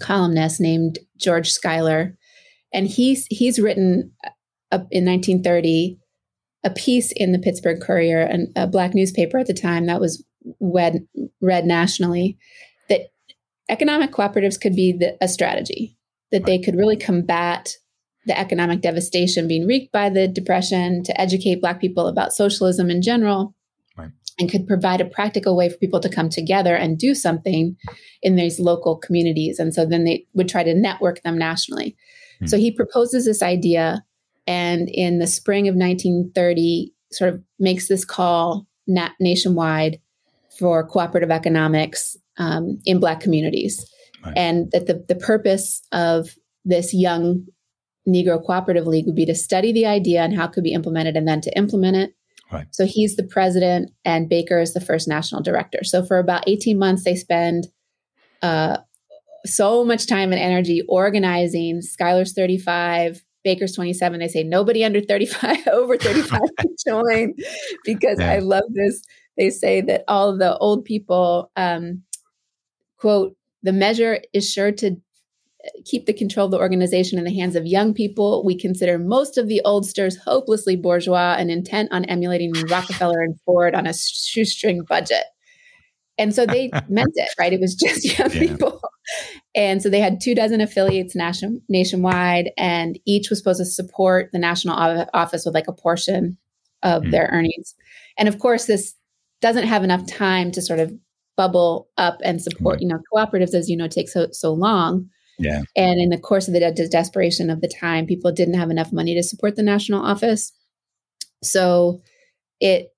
[0.01, 2.17] columnist named George Schuyler,
[2.73, 4.13] and he's he's written
[4.73, 5.99] uh, in 1930
[6.65, 10.25] a piece in the Pittsburgh Courier, and a black newspaper at the time that was
[10.61, 11.07] read,
[11.41, 12.37] read nationally,
[12.89, 13.11] that
[13.69, 15.97] economic cooperatives could be the, a strategy
[16.33, 17.75] that they could really combat
[18.27, 23.01] the economic devastation being wreaked by the depression to educate black people about socialism in
[23.01, 23.55] general
[24.39, 27.77] and could provide a practical way for people to come together and do something
[28.23, 29.59] in these local communities.
[29.59, 31.97] And so then they would try to network them nationally.
[32.37, 32.47] Mm-hmm.
[32.47, 34.05] So he proposes this idea,
[34.47, 40.01] and in the spring of 1930, sort of makes this call nat- nationwide
[40.59, 43.85] for cooperative economics um, in Black communities.
[44.25, 44.37] Right.
[44.37, 47.47] And that the, the purpose of this young
[48.09, 51.17] Negro Cooperative League would be to study the idea and how it could be implemented
[51.17, 52.15] and then to implement it.
[52.53, 52.67] Right.
[52.71, 55.85] So he's the president and Baker is the first national director.
[55.85, 57.69] So for about 18 months, they spend
[58.43, 58.79] uh,
[59.45, 64.21] so much time and energy organizing Schuyler's 35, Baker's 27.
[64.21, 67.35] They say nobody under 35, over 35 can join
[67.85, 68.33] because yeah.
[68.33, 69.03] I love this.
[69.37, 72.03] They say that all the old people, um,
[72.99, 74.97] quote, the measure is sure to
[75.85, 78.45] keep the control of the organization in the hands of young people.
[78.45, 83.75] We consider most of the oldsters hopelessly bourgeois and intent on emulating Rockefeller and Ford
[83.75, 85.25] on a shoestring budget.
[86.19, 87.53] And so they meant it, right?
[87.53, 88.39] It was just young yeah.
[88.39, 88.81] people.
[89.55, 94.31] And so they had two dozen affiliates nation, nationwide, and each was supposed to support
[94.33, 94.77] the national
[95.15, 96.37] office with like a portion
[96.83, 97.11] of mm.
[97.11, 97.75] their earnings.
[98.19, 98.95] And of course, this
[99.41, 100.93] doesn't have enough time to sort of
[101.37, 105.09] bubble up and support, you know, cooperatives, as you know, take so, so long.
[105.39, 105.63] Yeah.
[105.77, 108.93] And in the course of the de- desperation of the time, people didn't have enough
[108.93, 110.53] money to support the national office.
[111.43, 112.03] So
[112.61, 112.93] it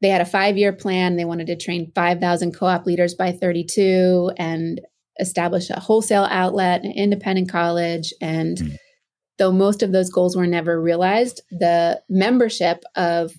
[0.00, 1.16] they had a five year plan.
[1.16, 4.80] They wanted to train 5,000 co op leaders by 32 and
[5.18, 8.12] establish a wholesale outlet, an independent college.
[8.20, 8.76] And mm.
[9.38, 13.32] though most of those goals were never realized, the membership of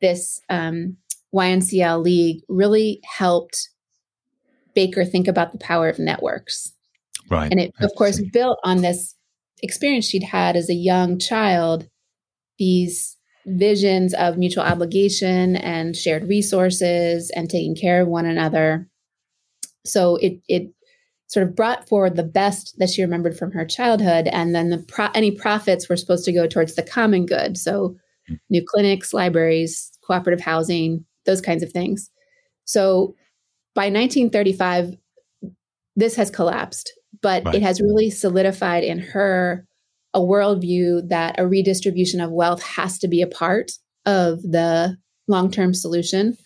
[0.00, 0.96] this um,
[1.34, 3.70] YNCL League really helped
[4.74, 6.72] Baker think about the power of networks.
[7.30, 7.50] Right.
[7.50, 9.14] And it, of course, built on this
[9.62, 11.88] experience she'd had as a young child,
[12.58, 13.16] these
[13.46, 18.88] visions of mutual obligation and shared resources and taking care of one another.
[19.84, 20.70] So it it
[21.28, 24.78] sort of brought forward the best that she remembered from her childhood, and then the
[24.78, 27.56] pro- any profits were supposed to go towards the common good.
[27.56, 27.96] So
[28.28, 28.34] hmm.
[28.50, 32.10] new clinics, libraries, cooperative housing, those kinds of things.
[32.64, 33.14] So
[33.74, 34.96] by 1935,
[35.96, 37.54] this has collapsed, but right.
[37.56, 39.66] it has really solidified in her
[40.14, 43.72] a worldview that a redistribution of wealth has to be a part
[44.06, 44.96] of the
[45.28, 46.36] long term solution.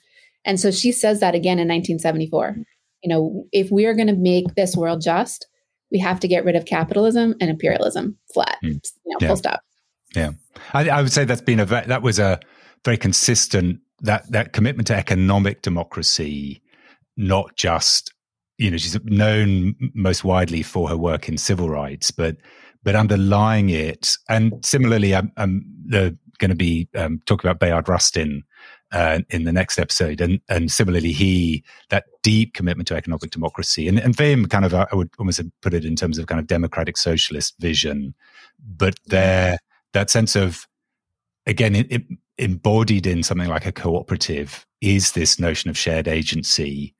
[0.44, 2.56] And so she says that again in 1974.
[3.02, 5.46] You know, if we are going to make this world just,
[5.90, 8.72] we have to get rid of capitalism and imperialism flat, mm.
[8.72, 9.26] you know, yeah.
[9.28, 9.60] full stop.
[10.14, 10.30] Yeah.
[10.72, 12.40] I, I, would say that's been a, that was a
[12.84, 16.62] very consistent, that, that commitment to economic democracy,
[17.16, 18.12] not just,
[18.58, 22.36] you know, she's known most widely for her work in civil rights, but
[22.82, 28.42] but underlying it, and similarly, I'm, I'm going to be um, talking about Bayard Rustin
[28.92, 33.88] uh, in the next episode, and and similarly, he that deep commitment to economic democracy,
[33.88, 36.38] and and for him, kind of, I would almost put it in terms of kind
[36.38, 38.14] of democratic socialist vision,
[38.76, 39.58] but there
[39.94, 40.68] that sense of
[41.46, 42.02] again, it, it
[42.38, 46.94] embodied in something like a cooperative is this notion of shared agency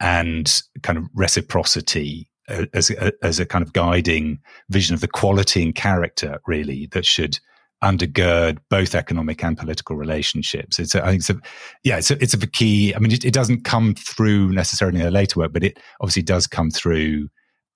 [0.00, 5.08] and kind of reciprocity uh, as a, as a kind of guiding vision of the
[5.08, 7.38] quality and character, really, that should
[7.82, 10.78] undergird both economic and political relationships.
[10.78, 11.40] It's, a, I think, it's a,
[11.82, 12.94] yeah, it's a, it's a key.
[12.94, 16.22] I mean, it, it, doesn't come through necessarily in the later work, but it obviously
[16.22, 17.28] does come through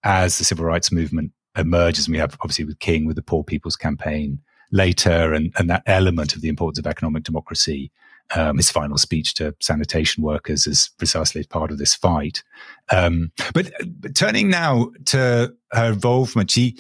[0.03, 2.07] as the civil rights movement emerges.
[2.07, 4.41] And we have obviously with King with the Poor People's Campaign
[4.73, 7.91] later, and and that element of the importance of economic democracy
[8.35, 12.43] um, his final speech to sanitation workers is precisely part of this fight.
[12.91, 16.77] Um, but, but, turning now to her involvement, she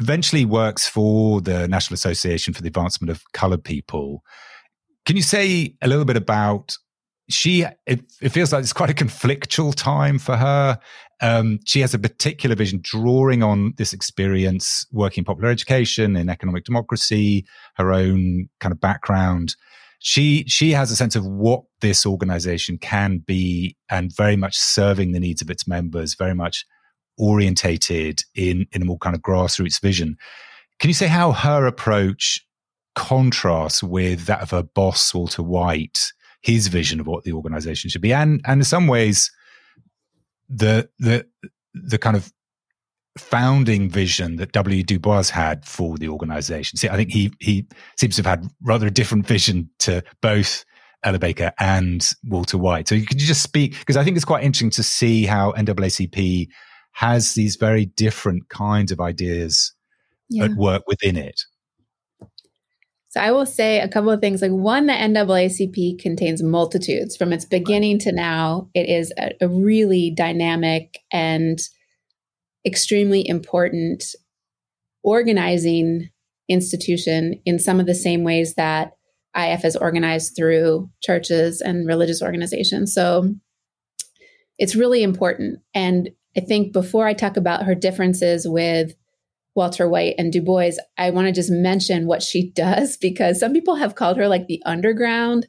[0.00, 4.22] eventually works for the National Association for the Advancement of Colored People.
[5.04, 6.76] Can you say a little bit about
[7.28, 7.64] she?
[7.86, 10.78] It, it feels like it's quite a conflictual time for her.
[11.20, 16.28] Um, she has a particular vision, drawing on this experience working in popular education, in
[16.28, 19.56] economic democracy, her own kind of background
[19.98, 25.12] she she has a sense of what this organization can be and very much serving
[25.12, 26.64] the needs of its members very much
[27.18, 30.16] orientated in in a more kind of grassroots vision.
[30.78, 32.44] Can you say how her approach
[32.94, 35.98] contrasts with that of her boss walter white
[36.42, 39.30] his vision of what the organization should be and and in some ways
[40.48, 41.24] the the
[41.74, 42.32] the kind of
[43.18, 44.82] founding vision that W.
[44.82, 46.78] Du Bois had for the organization.
[46.78, 47.66] See, I think he he
[47.98, 50.64] seems to have had rather a different vision to both
[51.04, 52.88] Ella Baker and Walter White.
[52.88, 56.48] So could you just speak because I think it's quite interesting to see how NAACP
[56.92, 59.72] has these very different kinds of ideas
[60.28, 60.44] yeah.
[60.44, 61.40] at work within it.
[63.10, 64.42] So I will say a couple of things.
[64.42, 68.68] Like one, the NAACP contains multitudes from its beginning to now.
[68.74, 71.58] It is a, a really dynamic and
[72.66, 74.04] extremely important
[75.02, 76.10] organizing
[76.48, 78.92] institution in some of the same ways that
[79.36, 82.92] IAF is organized through churches and religious organizations.
[82.94, 83.34] So
[84.58, 85.60] it's really important.
[85.74, 88.94] And I think before I talk about her differences with
[89.54, 93.52] Walter White and Du Bois, I want to just mention what she does because some
[93.52, 95.46] people have called her like the underground.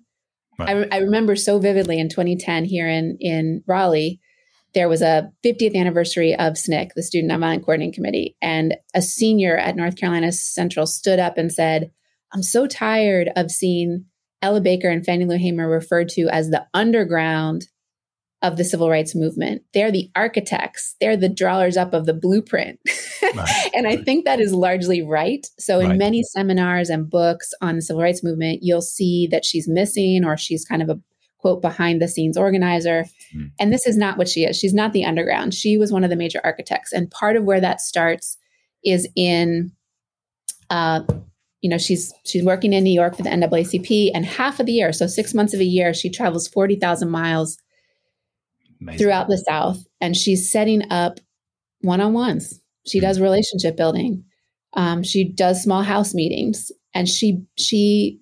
[0.57, 0.87] Right.
[0.91, 4.19] I, I remember so vividly in 2010 here in in Raleigh,
[4.73, 9.57] there was a 50th anniversary of SNCC, the Student Nonviolent Coordinating Committee, and a senior
[9.57, 11.91] at North Carolina Central stood up and said,
[12.33, 14.05] "I'm so tired of seeing
[14.41, 17.67] Ella Baker and Fannie Lou Hamer referred to as the underground
[18.41, 19.63] of the civil rights movement.
[19.73, 22.79] They're the architects, they're the drawers up of the blueprint.
[23.35, 23.69] Right.
[23.75, 25.45] and I think that is largely right.
[25.59, 25.97] So, in right.
[25.99, 30.35] many seminars and books on the civil rights movement, you'll see that she's missing or
[30.35, 30.99] she's kind of a
[31.39, 33.05] quote behind the scenes organizer.
[33.35, 33.51] Mm.
[33.59, 34.57] And this is not what she is.
[34.57, 35.53] She's not the underground.
[35.53, 36.93] She was one of the major architects.
[36.93, 38.37] And part of where that starts
[38.83, 39.71] is in
[40.69, 41.01] uh,
[41.61, 44.71] you know she's she's working in new york for the naacp and half of the
[44.71, 47.57] year so six months of a year she travels 40000 miles
[48.81, 48.97] Amazing.
[48.97, 51.19] throughout the south and she's setting up
[51.81, 53.07] one-on-ones she mm-hmm.
[53.07, 54.23] does relationship building
[54.73, 58.19] um, she does small house meetings and she she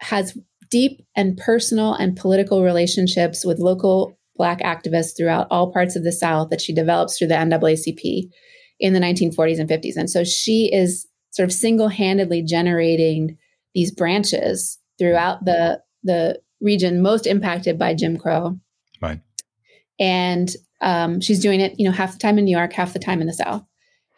[0.00, 0.38] has
[0.70, 6.12] deep and personal and political relationships with local black activists throughout all parts of the
[6.12, 8.30] south that she develops through the naacp
[8.78, 13.36] in the 1940s and 50s and so she is sort of single-handedly generating
[13.74, 18.58] these branches throughout the the region most impacted by Jim Crow.
[19.00, 19.20] Right.
[19.98, 22.98] And um, she's doing it, you know, half the time in New York, half the
[22.98, 23.62] time in the South.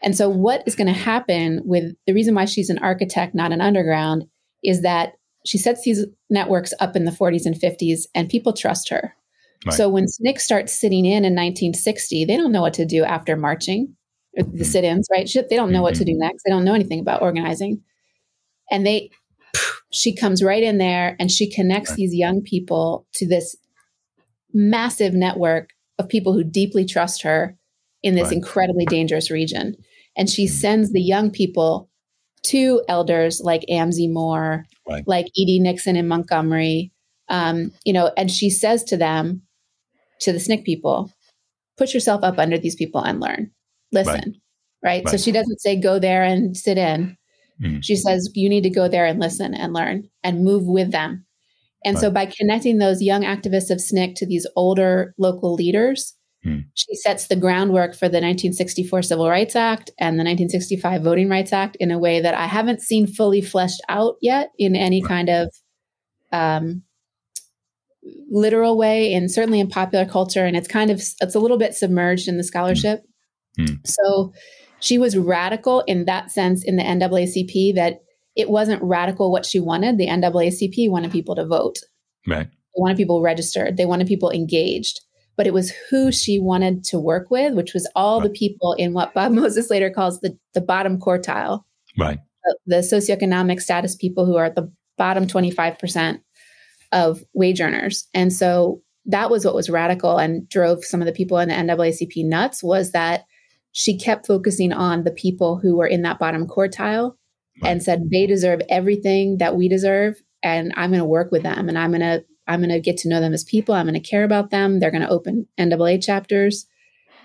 [0.02, 3.52] And so, what is going to happen with the reason why she's an architect, not
[3.52, 4.24] an underground,
[4.62, 5.12] is that
[5.44, 9.14] she sets these networks up in the 40s and 50s, and people trust her.
[9.66, 9.74] Right.
[9.74, 13.36] So when SNCC starts sitting in in 1960, they don't know what to do after
[13.36, 13.96] marching
[14.34, 14.62] the mm-hmm.
[14.62, 15.28] sit-ins, right?
[15.32, 15.82] They don't know mm-hmm.
[15.82, 16.14] what to mm-hmm.
[16.14, 16.42] do next.
[16.44, 17.82] They don't know anything about organizing.
[18.70, 19.10] And they
[19.92, 23.56] she comes right in there and she connects these young people to this
[24.52, 27.56] massive network of people who deeply trust her
[28.02, 28.34] in this right.
[28.34, 29.76] incredibly dangerous region.
[30.16, 30.54] And she mm-hmm.
[30.54, 31.90] sends the young people
[32.44, 35.06] to elders like Amzie Moore, right.
[35.06, 35.60] like E.D.
[35.60, 36.92] Nixon in Montgomery,
[37.28, 39.42] um, you know, and she says to them,
[40.20, 41.12] to the SNCC people,
[41.76, 43.50] put yourself up under these people and learn
[43.92, 44.14] listen.
[44.14, 44.24] Right.
[44.82, 45.04] right?
[45.04, 45.08] right.
[45.08, 47.16] So she doesn't say go there and sit in.
[47.62, 47.84] Mm.
[47.84, 51.26] She says you need to go there and listen and learn and move with them.
[51.84, 56.64] And so by connecting those young activists of SNCC to these older local leaders, mm.
[56.74, 61.52] she sets the groundwork for the 1964 Civil Rights Act and the 1965 Voting Rights
[61.52, 65.08] Act in a way that I haven't seen fully fleshed out yet in any right.
[65.08, 65.54] kind of
[66.32, 66.82] um,
[68.30, 71.74] literal way and certainly in popular culture and it's kind of it's a little bit
[71.74, 73.04] submerged in the scholarship
[73.56, 73.74] Hmm.
[73.84, 74.32] So
[74.80, 78.02] she was radical in that sense in the NAACP that
[78.34, 79.98] it wasn't radical what she wanted.
[79.98, 81.78] The NAACP wanted people to vote.
[82.26, 82.48] Right.
[82.48, 83.76] They wanted people registered.
[83.76, 85.00] They wanted people engaged.
[85.36, 88.28] But it was who she wanted to work with, which was all right.
[88.28, 91.62] the people in what Bob Moses later calls the, the bottom quartile.
[91.98, 92.18] Right.
[92.44, 96.20] The, the socioeconomic status people who are at the bottom 25%
[96.92, 98.06] of wage earners.
[98.12, 101.54] And so that was what was radical and drove some of the people in the
[101.54, 103.24] NAACP nuts was that
[103.72, 107.14] she kept focusing on the people who were in that bottom quartile
[107.62, 107.70] right.
[107.70, 111.68] and said they deserve everything that we deserve and i'm going to work with them
[111.68, 113.74] and i'm going to i'm going to get to know them as people.
[113.74, 114.80] I'm going to care about them.
[114.80, 116.66] They're going to open naa chapters.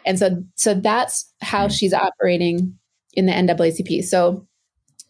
[0.06, 1.74] And so so that's how mm-hmm.
[1.74, 2.78] she's operating
[3.14, 4.48] in the naacp so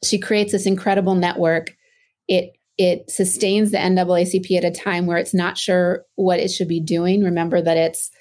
[0.04, 1.76] she creates this incredible network.
[2.28, 6.68] It it sustains the naacp at a time where it's not sure what it should
[6.68, 7.24] be doing.
[7.24, 8.12] Remember that it's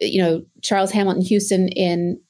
[0.00, 2.20] you know, Charles Hamilton Houston in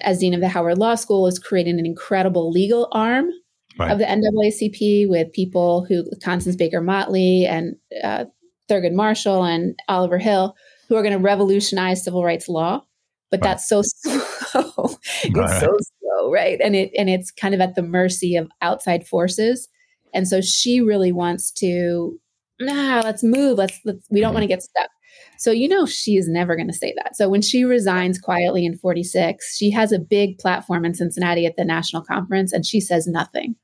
[0.00, 3.30] as dean of the Howard Law School is creating an incredible legal arm
[3.78, 3.90] right.
[3.90, 8.24] of the NAACP with people who Constance Baker Motley and uh,
[8.68, 10.54] Thurgood Marshall and Oliver Hill
[10.88, 12.84] who are going to revolutionize civil rights law.
[13.30, 13.50] But right.
[13.50, 14.96] that's so slow.
[15.22, 15.60] it's right.
[15.60, 16.60] so slow, right?
[16.62, 19.68] And it and it's kind of at the mercy of outside forces.
[20.12, 22.20] And so she really wants to,
[22.60, 23.58] nah, let's move.
[23.58, 24.34] Let's let's we don't mm-hmm.
[24.34, 24.90] want to get stuck.
[25.38, 27.16] So, you know, she is never going to say that.
[27.16, 31.56] So, when she resigns quietly in 46, she has a big platform in Cincinnati at
[31.56, 33.56] the national conference and she says nothing.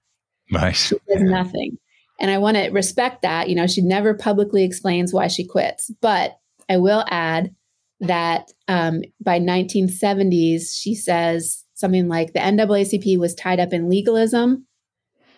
[0.53, 0.74] Right.
[0.74, 1.78] She says nothing.
[2.20, 3.48] And I want to respect that.
[3.48, 5.90] You know, she never publicly explains why she quits.
[6.01, 6.38] But
[6.68, 7.55] I will add
[8.01, 14.66] that um, by 1970s, she says something like the NAACP was tied up in legalism.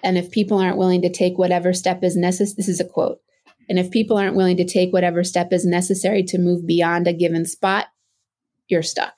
[0.03, 3.21] And if people aren't willing to take whatever step is necessary, this is a quote
[3.69, 7.13] and if people aren't willing to take whatever step is necessary to move beyond a
[7.13, 7.87] given spot,
[8.69, 9.15] you're stuck.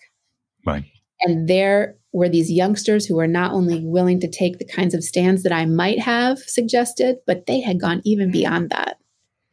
[0.65, 0.85] Right.
[1.21, 5.03] And there were these youngsters who were not only willing to take the kinds of
[5.03, 8.99] stands that I might have suggested, but they had gone even beyond that.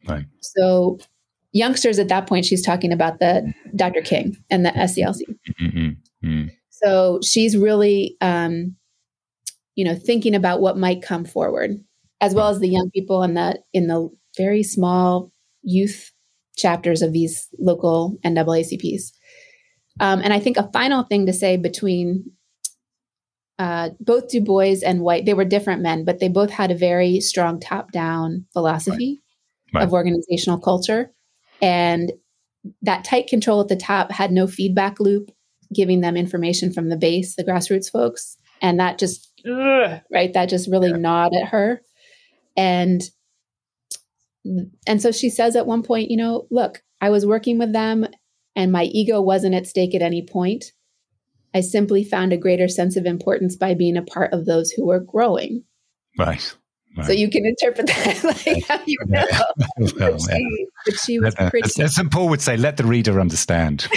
[0.08, 0.26] Right.
[0.40, 0.98] So,
[1.50, 4.00] youngsters at that point, she's talking about the Dr.
[4.00, 5.22] King and the SCLC.
[5.60, 5.88] Mm-hmm.
[6.24, 6.48] Mm-hmm.
[6.70, 8.76] so she's really, um,
[9.74, 11.82] you know, thinking about what might come forward,
[12.20, 15.32] as well as the young people in the in the very small
[15.62, 16.12] youth
[16.56, 19.10] chapters of these local NAACPs.
[19.98, 22.30] Um, and I think a final thing to say between
[23.62, 26.76] uh, both Du Bois and White, they were different men, but they both had a
[26.76, 29.22] very strong top down philosophy
[29.72, 29.78] right.
[29.78, 29.86] Right.
[29.86, 31.12] of organizational culture.
[31.60, 32.10] And
[32.82, 35.30] that tight control at the top had no feedback loop,
[35.72, 38.36] giving them information from the base, the grassroots folks.
[38.60, 40.96] And that just, ugh, right, that just really yeah.
[40.96, 41.82] gnawed at her.
[42.56, 43.00] And
[44.88, 48.08] and so she says at one point, you know, look, I was working with them
[48.56, 50.72] and my ego wasn't at stake at any point.
[51.54, 54.86] I simply found a greater sense of importance by being a part of those who
[54.86, 55.64] were growing.
[56.18, 56.54] Right.
[56.96, 57.06] Right.
[57.06, 59.24] So you can interpret that like how you know.
[59.78, 61.82] well, but, she, but she was let, pretty.
[61.82, 62.10] As St.
[62.10, 63.88] Paul would say, let the reader understand.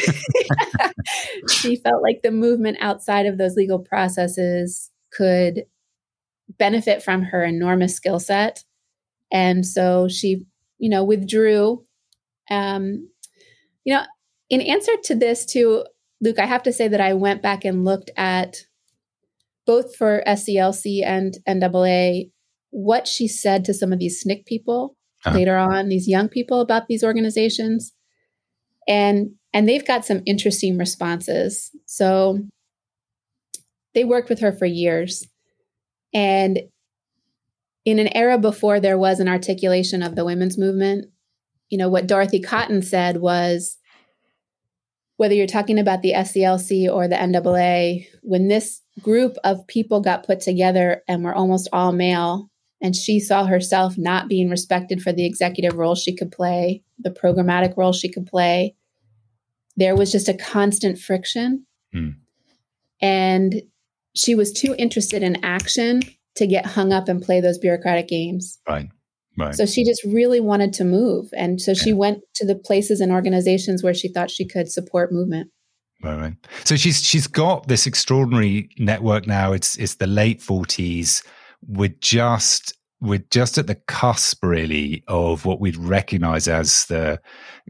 [1.49, 5.63] she felt like the movement outside of those legal processes could
[6.57, 8.63] benefit from her enormous skill set.
[9.29, 10.45] And so she,
[10.77, 11.83] you know, withdrew.
[12.49, 13.09] Um,
[13.83, 14.03] you know,
[14.49, 15.83] in answer to this, too,
[16.21, 18.65] Luke, I have to say that I went back and looked at
[19.65, 22.29] both for SCLC and NAA
[22.71, 24.95] what she said to some of these SNCC people
[25.25, 25.35] uh-huh.
[25.35, 27.93] later on, these young people about these organizations.
[28.87, 31.71] And and they've got some interesting responses.
[31.85, 32.39] So
[33.93, 35.25] they worked with her for years.
[36.13, 36.59] And
[37.85, 41.05] in an era before there was an articulation of the women's movement,
[41.69, 43.77] you know, what Dorothy Cotton said was
[45.17, 50.25] whether you're talking about the SCLC or the NAA, when this group of people got
[50.25, 52.49] put together and were almost all male,
[52.81, 57.09] and she saw herself not being respected for the executive role she could play, the
[57.09, 58.75] programmatic role she could play,
[59.77, 61.65] there was just a constant friction.
[61.93, 62.15] Mm.
[63.01, 63.61] And
[64.15, 66.01] she was too interested in action
[66.35, 68.59] to get hung up and play those bureaucratic games.
[68.67, 68.89] Right.
[69.37, 69.55] Right.
[69.55, 71.27] So she just really wanted to move.
[71.35, 75.11] And so she went to the places and organizations where she thought she could support
[75.11, 75.51] movement.
[76.03, 76.33] Right, right.
[76.63, 79.53] So she's she's got this extraordinary network now.
[79.53, 81.23] It's it's the late forties.
[81.67, 87.19] We're just we're just at the cusp really of what we'd recognize as the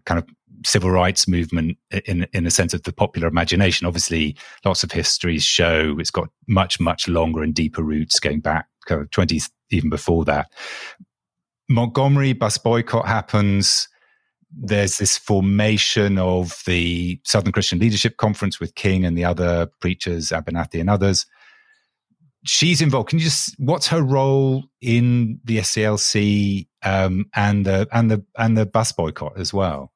[0.05, 0.27] kind of
[0.65, 3.87] civil rights movement in in a sense of the popular imagination.
[3.87, 4.35] Obviously,
[4.65, 9.01] lots of histories show it's got much much longer and deeper roots going back kind
[9.01, 10.47] of twenties even before that.
[11.69, 13.87] Montgomery bus boycott happens.
[14.51, 20.29] There's this formation of the Southern Christian Leadership Conference with King and the other preachers,
[20.29, 21.25] Abernathy and others.
[22.45, 23.09] She's involved.
[23.09, 28.55] Can you just what's her role in the SCLC um, and the and the and
[28.55, 29.91] the bus boycott as well?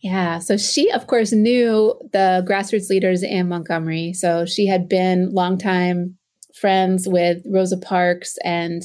[0.00, 4.12] Yeah, so she of course knew the grassroots leaders in Montgomery.
[4.12, 6.18] So she had been longtime
[6.60, 8.82] friends with Rosa Parks and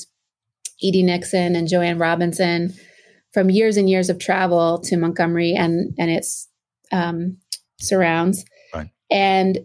[0.82, 1.03] E.D.
[1.03, 2.74] Nixon and Jo Ann Robinson
[3.34, 6.47] from years and years of travel to Montgomery and and its
[6.91, 7.38] um,
[7.80, 8.45] surrounds.
[8.74, 8.89] Right.
[9.11, 9.59] And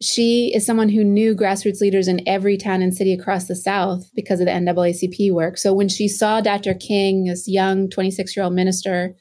[0.00, 4.10] she is someone who knew grassroots leaders in every town and city across the South
[4.14, 5.56] because of the NAACP work.
[5.56, 6.74] So when she saw Dr.
[6.74, 9.14] King, this young 26 year old minister,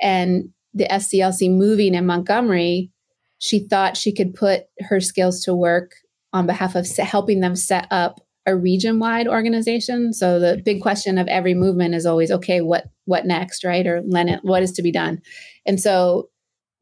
[0.00, 2.90] and the SCLC moving in Montgomery,
[3.38, 5.92] she thought she could put her skills to work
[6.32, 10.12] on behalf of helping them set up a region wide organization.
[10.12, 13.86] So the big question of every movement is always, okay, what what next, right?
[13.86, 15.20] Or Lenin, what is to be done?
[15.66, 16.30] And so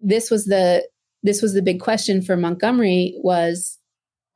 [0.01, 0.89] this was the
[1.23, 3.79] this was the big question for Montgomery was,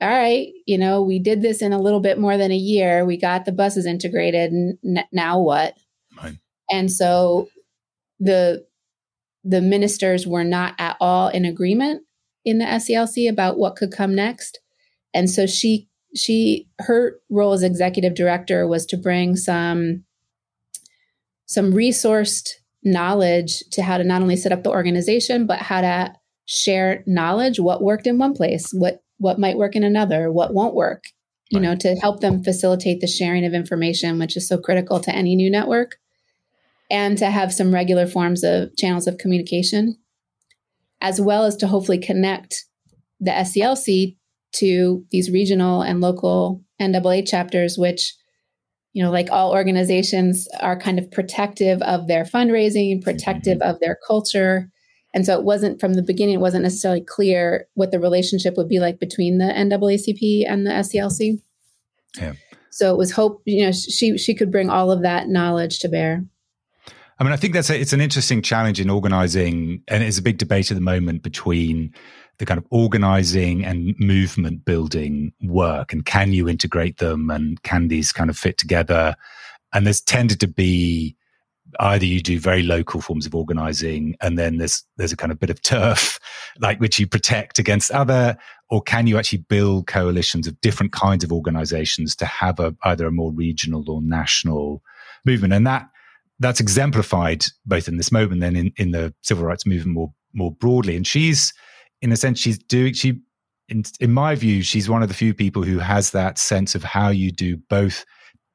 [0.00, 3.04] all right, you know, we did this in a little bit more than a year.
[3.04, 5.74] We got the buses integrated, and n- now what?
[6.20, 6.36] Right.
[6.70, 7.48] And so
[8.18, 8.66] the
[9.44, 12.02] the ministers were not at all in agreement
[12.44, 14.60] in the SCLC about what could come next.
[15.14, 20.04] And so she she her role as executive director was to bring some
[21.46, 22.50] some resourced
[22.84, 26.12] knowledge to how to not only set up the organization but how to
[26.46, 30.74] share knowledge what worked in one place what what might work in another what won't
[30.74, 31.04] work
[31.50, 31.64] you right.
[31.64, 35.36] know to help them facilitate the sharing of information which is so critical to any
[35.36, 35.96] new network
[36.90, 39.96] and to have some regular forms of channels of communication
[41.00, 42.64] as well as to hopefully connect
[43.20, 44.16] the SCLC
[44.55, 48.14] to these regional and local NAA chapters, which,
[48.92, 53.70] you know, like all organizations are kind of protective of their fundraising, protective mm-hmm.
[53.70, 54.70] of their culture.
[55.14, 58.68] And so it wasn't from the beginning, it wasn't necessarily clear what the relationship would
[58.68, 61.40] be like between the NAACP and the SCLC.
[62.18, 62.34] Yeah.
[62.70, 65.88] So it was hope, you know, she she could bring all of that knowledge to
[65.88, 66.24] bear.
[67.18, 70.22] I mean, I think that's a, it's an interesting challenge in organizing, and it's a
[70.22, 71.94] big debate at the moment between
[72.39, 77.89] the kind of organizing and movement building work and can you integrate them and can
[77.89, 79.14] these kind of fit together?
[79.72, 81.16] And there's tended to be
[81.80, 85.39] either you do very local forms of organizing and then there's there's a kind of
[85.39, 86.18] bit of turf
[86.61, 88.37] like which you protect against other
[88.72, 93.07] or can you actually build coalitions of different kinds of organizations to have a, either
[93.07, 94.83] a more regional or national
[95.26, 95.53] movement?
[95.53, 95.91] And that
[96.41, 100.14] that's exemplified both in this moment and then in, in the civil rights movement more
[100.33, 100.97] more broadly.
[100.97, 101.53] And she's
[102.03, 103.20] in a sense she's doing she
[103.68, 106.84] in, in my view she's one of the few people who has that sense of
[106.84, 108.05] how you do both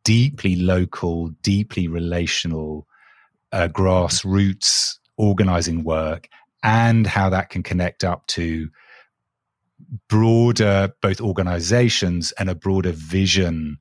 [0.03, 2.85] deeply local deeply relational
[3.51, 6.27] uh, grassroots organizing work
[6.63, 8.69] and how that can connect up to
[10.09, 13.77] broader both organizations and a broader vision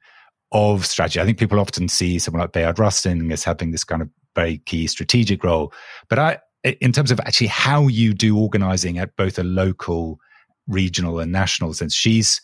[0.52, 1.20] of strategy.
[1.20, 4.58] I think people often see someone like Bayard Rustin as having this kind of very
[4.58, 5.72] key strategic role.
[6.08, 10.18] But I, in terms of actually how you do organizing at both a local,
[10.66, 12.40] regional, and national sense, she's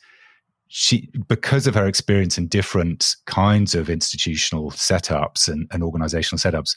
[0.75, 6.77] she because of her experience in different kinds of institutional setups and, and organizational setups,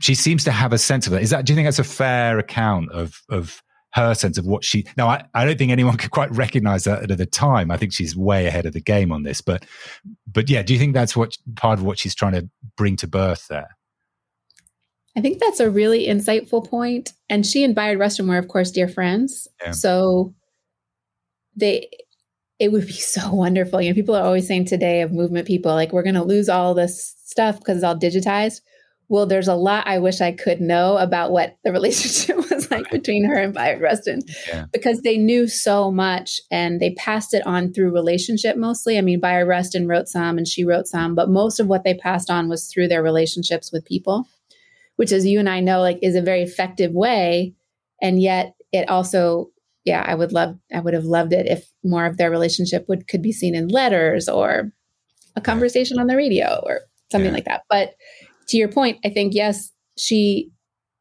[0.00, 1.22] she seems to have a sense of that.
[1.22, 3.62] Is that do you think that's a fair account of of
[3.94, 7.10] her sense of what she now I, I don't think anyone could quite recognize that
[7.10, 7.70] at the time.
[7.70, 9.40] I think she's way ahead of the game on this.
[9.40, 9.64] But
[10.30, 13.08] but yeah, do you think that's what part of what she's trying to bring to
[13.08, 13.75] birth there?
[15.16, 17.12] I think that's a really insightful point.
[17.30, 19.48] And she and Bayard Rustin were, of course, dear friends.
[19.62, 19.70] Yeah.
[19.72, 20.34] So
[21.56, 21.88] they
[22.58, 23.80] it would be so wonderful.
[23.80, 26.48] You know, people are always saying today of movement people, like, we're going to lose
[26.48, 28.60] all this stuff because it's all digitized
[29.08, 32.90] well, there's a lot I wish I could know about what the relationship was like
[32.90, 34.66] between her and Bayard Rustin yeah.
[34.72, 38.98] because they knew so much and they passed it on through relationship mostly.
[38.98, 41.94] I mean, Bayard Rustin wrote some and she wrote some, but most of what they
[41.94, 44.26] passed on was through their relationships with people,
[44.96, 47.54] which, as you and I know, like is a very effective way.
[48.02, 49.50] And yet it also,
[49.84, 53.08] yeah, I would love, I would have loved it if more of their relationship would
[53.08, 54.72] could be seen in letters or
[55.34, 56.80] a conversation on the radio or
[57.10, 57.34] something yeah.
[57.34, 57.62] like that.
[57.68, 57.94] But
[58.48, 60.50] to your point, I think yes, she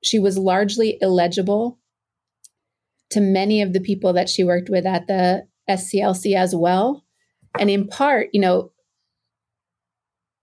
[0.03, 1.79] she was largely illegible
[3.11, 7.03] to many of the people that she worked with at the SCLC as well.
[7.59, 8.71] And in part, you know,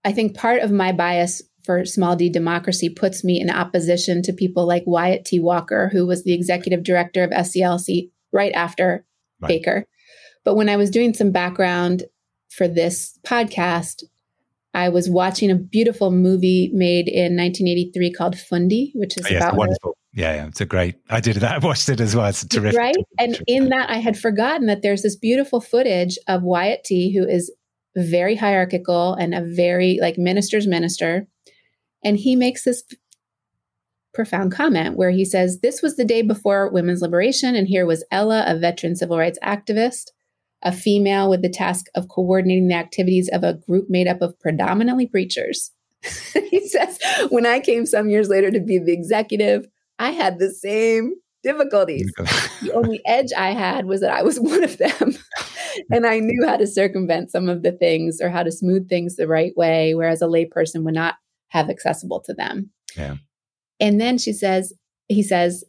[0.03, 4.33] I think part of my bias for small d democracy puts me in opposition to
[4.33, 5.39] people like Wyatt T.
[5.39, 9.05] Walker, who was the executive director of SCLC right after
[9.39, 9.47] right.
[9.47, 9.85] Baker.
[10.43, 12.03] But when I was doing some background
[12.49, 14.03] for this podcast,
[14.73, 19.41] I was watching a beautiful movie made in 1983 called Fundi, which is oh, yes,
[19.41, 19.97] about wonderful.
[20.13, 20.95] Yeah, yeah, it's a great.
[21.09, 21.51] I did that.
[21.63, 22.25] I watched it as well.
[22.25, 22.77] It's terrific.
[22.77, 27.15] Right, and in that, I had forgotten that there's this beautiful footage of Wyatt T,
[27.15, 27.51] who is
[27.95, 31.27] very hierarchical and a very like minister's minister,
[32.03, 32.83] and he makes this
[34.13, 38.05] profound comment where he says, "This was the day before women's liberation, and here was
[38.11, 40.11] Ella, a veteran civil rights activist."
[40.63, 44.39] a female with the task of coordinating the activities of a group made up of
[44.39, 45.71] predominantly preachers.
[46.49, 46.99] he says,
[47.29, 49.67] when I came some years later to be the executive,
[49.99, 52.11] I had the same difficulties.
[52.61, 55.15] the only edge I had was that I was one of them.
[55.91, 59.15] and I knew how to circumvent some of the things or how to smooth things
[59.15, 61.15] the right way, whereas a layperson would not
[61.53, 62.71] have accessible to them.
[62.97, 63.17] Yeah.
[63.79, 64.73] And then she says,
[65.07, 65.63] he says,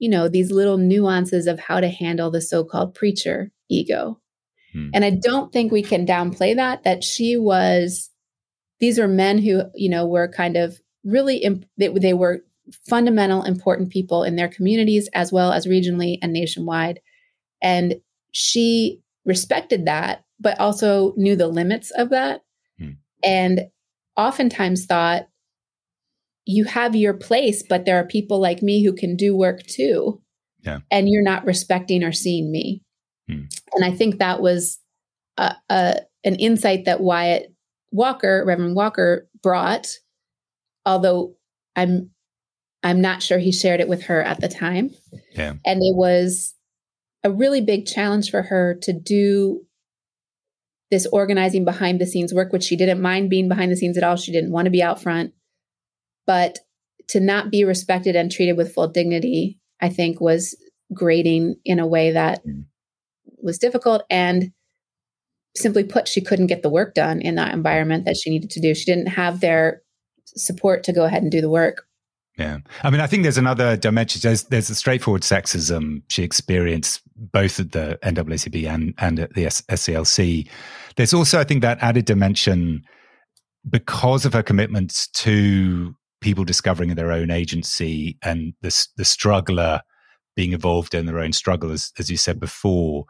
[0.00, 4.20] you know, these little nuances of how to handle the so called preacher ego.
[4.72, 4.90] Hmm.
[4.92, 8.10] And I don't think we can downplay that, that she was,
[8.80, 12.40] these are men who, you know, were kind of really, imp- they, they were
[12.88, 17.00] fundamental, important people in their communities as well as regionally and nationwide.
[17.62, 17.94] And
[18.32, 22.42] she respected that, but also knew the limits of that.
[22.78, 22.90] Hmm.
[23.22, 23.60] And
[24.18, 25.28] oftentimes thought,
[26.44, 30.20] you have your place, but there are people like me who can do work too.
[30.64, 30.80] Yeah.
[30.90, 32.82] And you're not respecting or seeing me.
[33.28, 33.44] Hmm.
[33.74, 34.78] And I think that was
[35.36, 37.54] a, a, an insight that Wyatt
[37.92, 39.88] Walker, Reverend Walker, brought,
[40.84, 41.36] although
[41.76, 42.10] I'm
[42.82, 44.90] I'm not sure he shared it with her at the time.
[45.34, 45.54] Yeah.
[45.66, 46.54] And it was
[47.24, 49.66] a really big challenge for her to do
[50.90, 54.04] this organizing behind the scenes work, which she didn't mind being behind the scenes at
[54.04, 54.16] all.
[54.16, 55.32] She didn't want to be out front.
[56.26, 56.58] But
[57.08, 60.56] to not be respected and treated with full dignity, I think was
[60.92, 62.64] grating in a way that mm
[63.42, 64.52] was difficult and
[65.56, 68.60] simply put she couldn't get the work done in that environment that she needed to
[68.60, 69.82] do she didn't have their
[70.26, 71.86] support to go ahead and do the work
[72.38, 72.58] yeah.
[72.82, 74.20] I mean i think there's another dimension.
[74.22, 79.44] There's there's a straightforward sexism she experienced both at the NAACP and and at the
[79.44, 80.48] SCLC
[80.96, 82.82] there's also i think that added dimension
[83.68, 89.80] because of her commitments to people discovering their own agency and the the struggler
[90.38, 93.04] being involved in their own struggle, as, as you said before.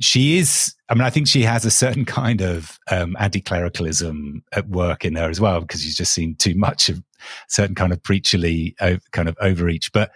[0.00, 4.42] She is, I mean, I think she has a certain kind of um, anti clericalism
[4.52, 7.02] at work in her as well, because she's just seen too much of
[7.48, 9.92] certain kind of preacherly uh, kind of overreach.
[9.92, 10.12] But,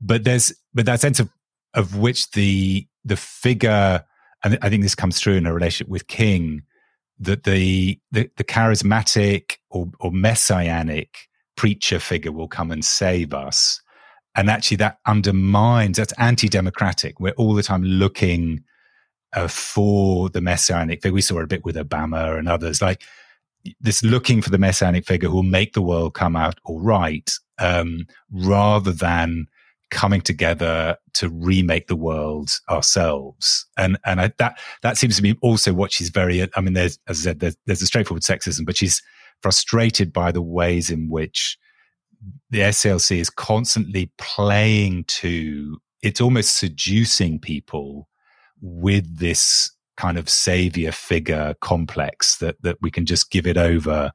[0.00, 1.28] but there's, but that sense of,
[1.74, 4.04] of which the, the figure,
[4.44, 6.62] and I think this comes through in a relationship with King,
[7.20, 13.82] that the, the, the charismatic or, or messianic preacher figure will come and save us.
[14.36, 17.18] And actually, that undermines, that's anti democratic.
[17.18, 18.62] We're all the time looking
[19.32, 21.14] uh, for the messianic figure.
[21.14, 23.02] We saw a bit with Obama and others, like
[23.80, 27.30] this looking for the messianic figure who will make the world come out all right,
[27.58, 29.46] um, rather than
[29.90, 33.66] coming together to remake the world ourselves.
[33.76, 36.46] And and I, that that seems to be also what she's very.
[36.54, 39.02] I mean, there's as I said, there's, there's a straightforward sexism, but she's
[39.42, 41.58] frustrated by the ways in which
[42.50, 45.78] the SCLC is constantly playing to.
[46.02, 48.08] It's almost seducing people
[48.60, 54.10] with this kind of savior figure complex that that we can just give it over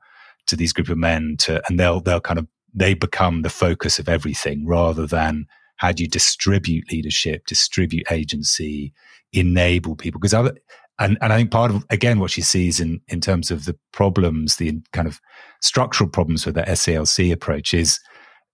[0.47, 3.99] to these group of men to and they'll they'll kind of they become the focus
[3.99, 5.45] of everything rather than
[5.77, 8.93] how do you distribute leadership, distribute agency,
[9.31, 10.19] enable people?
[10.19, 10.55] Because other,
[10.99, 13.77] and, and I think part of, again, what she sees in, in terms of the
[13.91, 15.19] problems, the kind of
[15.61, 17.99] structural problems with the SCLC approach is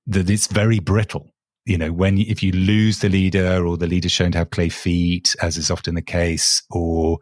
[0.07, 1.30] that it's very brittle.
[1.66, 4.70] You know, when, if you lose the leader or the leader's shown to have clay
[4.70, 7.20] feet, as is often the case, or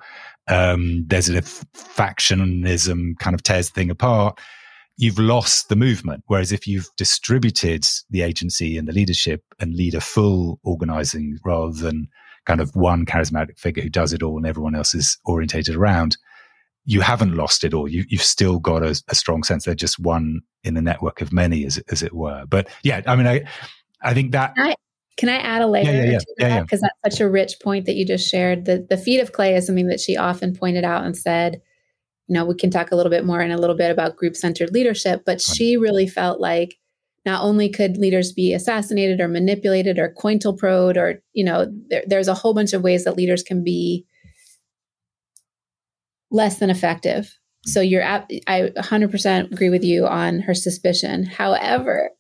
[0.48, 4.40] um, there's a factionism kind of tears the thing apart,
[4.98, 6.24] you've lost the movement.
[6.28, 11.74] Whereas if you've distributed the agency and the leadership and lead a full organizing rather
[11.74, 12.08] than
[12.46, 16.18] kind of one charismatic figure who does it all and everyone else is orientated around,
[16.86, 17.88] you haven't lost it all.
[17.88, 21.34] You, have still got a, a, strong sense they're just one in the network of
[21.34, 22.46] many, as, as it were.
[22.50, 23.44] But yeah, I mean, I,
[24.08, 24.56] I think that.
[24.56, 24.76] Can I,
[25.18, 26.20] can I add a layer yeah, yeah, yeah.
[26.20, 26.62] to that?
[26.64, 28.66] Because that's such a rich point that you just shared.
[28.66, 31.62] The, the feet of clay is something that she often pointed out and said,
[32.28, 34.36] you know, we can talk a little bit more in a little bit about group
[34.36, 36.76] centered leadership, but she really felt like
[37.26, 42.30] not only could leaders be assassinated or manipulated or cointelprode or, you know, there, there's
[42.30, 44.06] a whole bunch of ways that leaders can be
[46.32, 47.38] less than effective.
[47.68, 51.26] So you're at, I 100% agree with you on her suspicion.
[51.26, 52.12] However,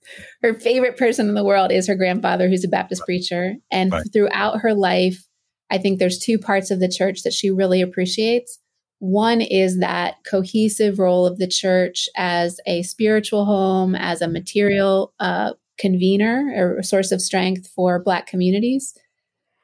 [0.41, 3.55] her favorite person in the world is her grandfather, who's a Baptist preacher.
[3.71, 4.03] And right.
[4.11, 5.25] throughout her life,
[5.71, 8.59] I think there's two parts of the church that she really appreciates.
[8.99, 15.13] One is that cohesive role of the church as a spiritual home, as a material
[15.19, 18.93] uh, convener or source of strength for Black communities.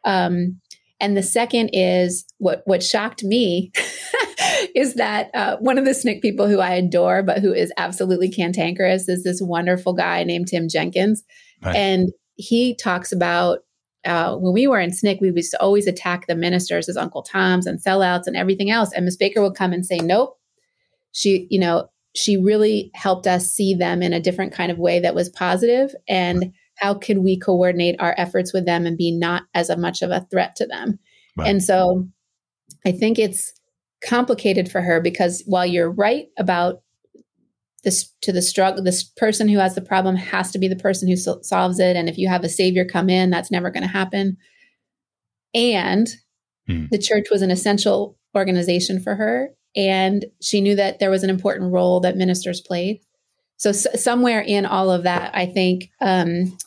[0.05, 0.61] Um,
[0.99, 3.71] and the second is what what shocked me
[4.75, 8.29] is that uh, one of the SNCC people who I adore, but who is absolutely
[8.29, 11.23] cantankerous, is this wonderful guy named Tim Jenkins,
[11.63, 11.75] right.
[11.75, 13.59] and he talks about
[14.05, 17.23] uh, when we were in SNCC, we used to always attack the ministers as Uncle
[17.23, 18.91] Toms and sellouts and everything else.
[18.93, 20.37] And Miss Baker would come and say, nope.
[21.13, 24.99] She, you know, she really helped us see them in a different kind of way
[24.99, 29.43] that was positive and how could we coordinate our efforts with them and be not
[29.53, 30.99] as a much of a threat to them.
[31.37, 31.49] Right.
[31.49, 32.07] And so
[32.85, 33.53] I think it's
[34.03, 36.81] complicated for her because while you're right about
[37.83, 41.07] this to the struggle this person who has the problem has to be the person
[41.07, 41.95] who so- solves it.
[41.95, 44.37] And if you have a savior come in that's never going to happen.
[45.53, 46.09] And
[46.67, 46.85] hmm.
[46.91, 49.49] the church was an essential organization for her.
[49.75, 53.01] And she knew that there was an important role that ministers played.
[53.57, 56.57] So s- somewhere in all of that i think um,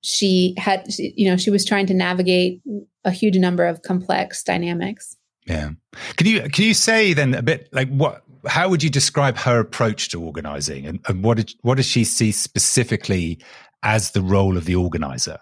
[0.00, 2.60] she had you know she was trying to navigate
[3.04, 5.16] a huge number of complex dynamics
[5.46, 5.70] yeah
[6.16, 9.58] can you can you say then a bit like what how would you describe her
[9.58, 13.38] approach to organizing and, and what, did, what does she see specifically
[13.82, 15.38] as the role of the organizer?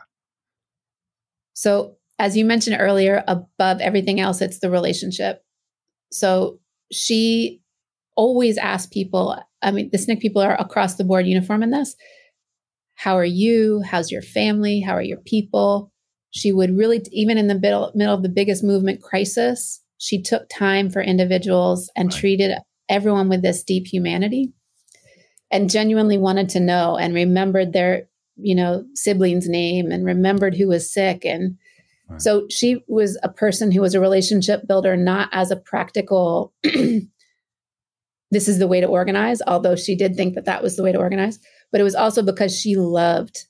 [1.54, 5.44] So, as you mentioned earlier, above everything else, it's the relationship.
[6.10, 7.60] So, she
[8.16, 11.94] always asks people, I mean, the SNCC people are across the board uniform in this.
[12.94, 13.82] How are you?
[13.82, 14.80] How's your family?
[14.80, 15.90] How are your people?
[16.30, 20.48] She would really, even in the middle, middle of the biggest movement crisis, she took
[20.48, 22.20] time for individuals and right.
[22.20, 24.52] treated everyone with this deep humanity
[25.48, 30.66] and genuinely wanted to know and remembered their you know sibling's name and remembered who
[30.66, 31.56] was sick and
[32.08, 32.20] right.
[32.20, 38.48] so she was a person who was a relationship builder not as a practical this
[38.48, 40.98] is the way to organize although she did think that that was the way to
[40.98, 41.38] organize
[41.70, 43.46] but it was also because she loved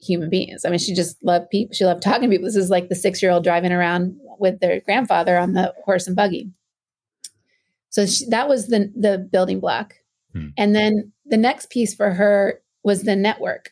[0.00, 2.70] human beings i mean she just loved people she loved talking to people this is
[2.70, 6.50] like the six year old driving around with their grandfather on the horse and buggy
[7.96, 9.94] so she, that was the the building block.
[10.34, 10.48] Hmm.
[10.58, 13.70] And then the next piece for her was the network.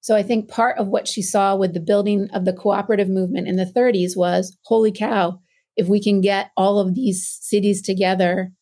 [0.00, 3.46] So I think part of what she saw with the building of the cooperative movement
[3.46, 5.40] in the 30s was holy cow,
[5.76, 8.52] if we can get all of these cities together,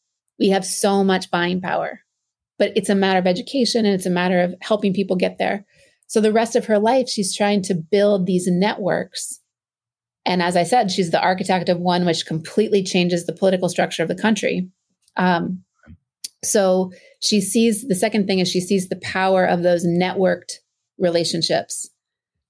[0.41, 2.01] we have so much buying power.
[2.59, 5.65] But it's a matter of education and it's a matter of helping people get there.
[6.09, 9.41] So the rest of her life, she's trying to build these networks.
[10.27, 14.03] And as I said, she's the architect of one which completely changes the political structure
[14.03, 14.69] of the country.
[15.17, 15.63] Um,
[16.45, 20.55] so she sees the second thing is she sees the power of those networked
[20.99, 21.89] relationships.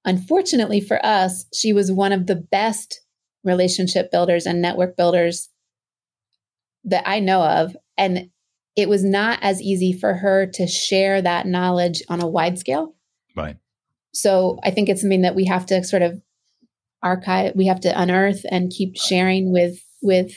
[0.04, 3.00] Unfortunately for us, she was one of the best
[3.44, 5.50] relationship builders and network builders
[6.84, 7.76] that I know of.
[7.98, 8.30] And
[8.74, 12.94] it was not as easy for her to share that knowledge on a wide scale.
[13.34, 13.56] Right.
[14.12, 16.20] So I think it's something that we have to sort of
[17.06, 20.32] archive, we have to unearth and keep sharing with with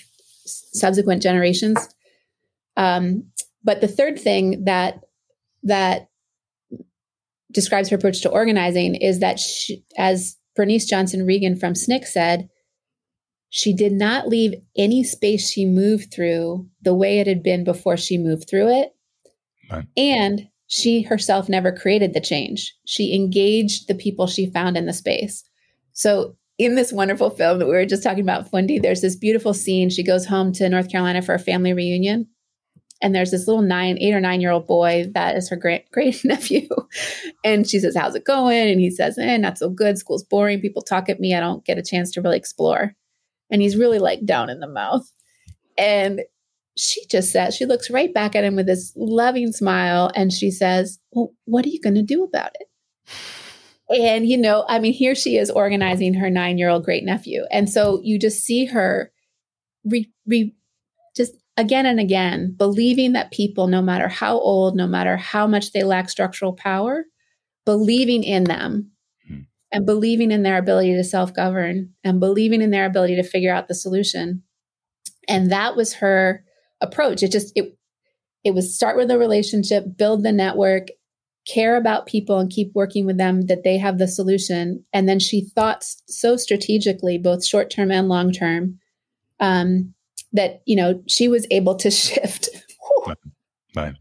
[0.46, 1.90] subsequent generations.
[2.78, 3.26] Um,
[3.64, 5.02] but the third thing that
[5.64, 6.10] that
[7.52, 12.50] describes her approach to organizing is that she, as Bernice Johnson Reagon from SNCC said,
[13.50, 17.98] she did not leave any space she moved through the way it had been before
[17.98, 18.94] she moved through it.
[19.72, 19.86] Right.
[19.98, 22.76] And she herself never created the change.
[22.86, 25.44] She engaged the people she found in the space.
[25.94, 29.54] So, in this wonderful film that we were just talking about, Fundi, there's this beautiful
[29.54, 29.90] scene.
[29.90, 32.28] She goes home to North Carolina for a family reunion
[33.02, 35.90] and there's this little nine, eight or nine year old boy that is her great
[35.92, 36.68] great nephew.
[37.44, 38.70] and she says, How's it going?
[38.70, 39.98] And he says, Eh, not so good.
[39.98, 40.62] School's boring.
[40.62, 41.34] People talk at me.
[41.34, 42.94] I don't get a chance to really explore.
[43.52, 45.10] And he's really like down in the mouth.
[45.78, 46.22] And
[46.78, 50.52] she just says, she looks right back at him with this loving smile and she
[50.52, 52.68] says, Well, what are you going to do about it?
[53.90, 57.46] And, you know, I mean, here she is organizing her nine year old great nephew.
[57.52, 59.12] And so you just see her
[59.84, 60.56] re, re,
[61.16, 65.72] just again and again, believing that people, no matter how old, no matter how much
[65.72, 67.06] they lack structural power,
[67.66, 68.92] believing in them
[69.28, 69.42] hmm.
[69.72, 73.54] and believing in their ability to self govern and believing in their ability to figure
[73.54, 74.44] out the solution.
[75.28, 76.44] And that was her
[76.80, 77.24] approach.
[77.24, 77.76] It just, it,
[78.44, 80.90] it was start with a relationship, build the network,
[81.52, 84.84] care about people and keep working with them that they have the solution.
[84.94, 88.80] And then she thought so strategically, both short term and long term,
[89.40, 89.94] um,
[90.34, 92.50] that you know she was able to shift.
[93.76, 93.96] right.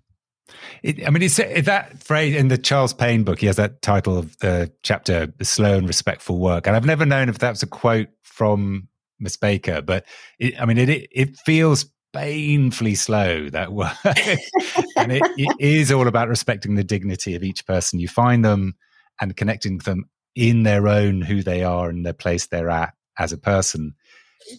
[0.82, 3.40] It, I mean, it's that phrase in the Charles Payne book.
[3.40, 7.28] He has that title of the chapter, Slow and Respectful Work," and I've never known
[7.28, 8.88] if that's a quote from
[9.18, 10.04] Miss Baker, but
[10.38, 11.86] it, I mean, it it feels
[12.18, 17.64] painfully slow that work, and it, it is all about respecting the dignity of each
[17.66, 18.00] person.
[18.00, 18.74] You find them
[19.20, 20.04] and connecting them
[20.34, 23.94] in their own who they are and their place they're at as a person.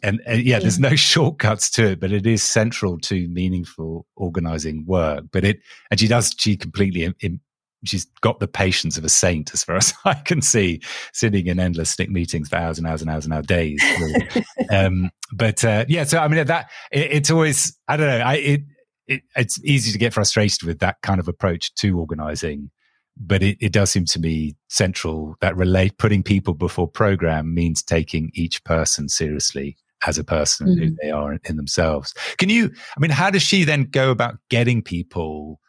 [0.04, 4.86] And, and yeah, there's no shortcuts to it, but it is central to meaningful organizing
[4.86, 5.26] work.
[5.32, 5.60] But it,
[5.92, 7.40] and she does, she completely, in,
[7.86, 10.82] she's got the patience of a saint, as far as I can see,
[11.14, 13.84] sitting in endless SNCC meetings for hours and hours and hours and hours, days.
[14.72, 18.34] um, but uh, yeah, so I mean, that it, it's always, I don't know, I,
[18.36, 18.62] it,
[19.08, 22.72] it, it's easy to get frustrated with that kind of approach to organizing
[23.20, 27.84] but it, it does seem to me central that relate putting people before program means
[27.84, 29.76] taking each person seriously
[30.08, 30.84] as a person mm-hmm.
[30.86, 32.14] who they are in themselves.
[32.38, 32.72] Can you?
[32.96, 35.60] I mean, how does she then go about getting people?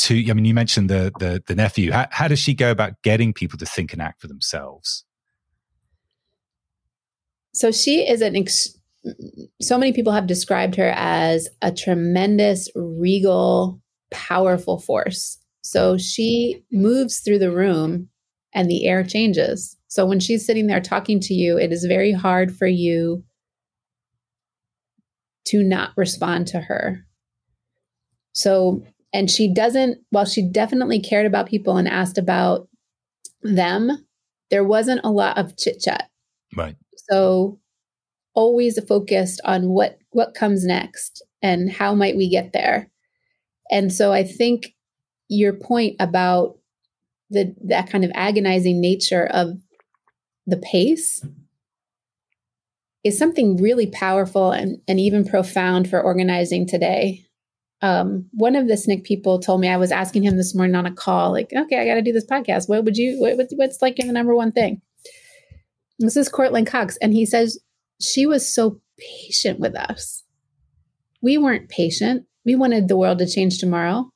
[0.00, 3.00] To i mean you mentioned the the, the nephew how, how, does she go about
[3.02, 5.04] getting people to think and act for themselves
[7.52, 8.76] so she is an ex-
[9.60, 13.80] so many people have described her as a tremendous regal
[14.10, 18.08] powerful force so she moves through the room
[18.52, 19.76] and the air changes.
[19.88, 23.24] So when she's sitting there talking to you, it is very hard for you
[25.46, 27.04] to not respond to her.
[28.32, 32.68] So, and she doesn't, while she definitely cared about people and asked about
[33.42, 34.06] them,
[34.50, 36.10] there wasn't a lot of chit chat.
[36.56, 36.76] Right.
[37.10, 37.58] So,
[38.34, 42.90] always focused on what what comes next and how might we get there.
[43.70, 44.74] And so I think
[45.28, 46.58] your point about
[47.30, 49.58] the that kind of agonizing nature of
[50.46, 51.24] the pace
[53.04, 57.24] is something really powerful and, and even profound for organizing today.
[57.82, 60.86] Um, one of the SNCC people told me I was asking him this morning on
[60.86, 62.68] a call, like, okay, I got to do this podcast.
[62.68, 63.18] What would you?
[63.20, 64.82] What, what's like the number one thing?
[65.98, 67.58] This is Courtland Cox, and he says
[68.00, 70.24] she was so patient with us.
[71.22, 72.26] We weren't patient.
[72.44, 74.10] We wanted the world to change tomorrow.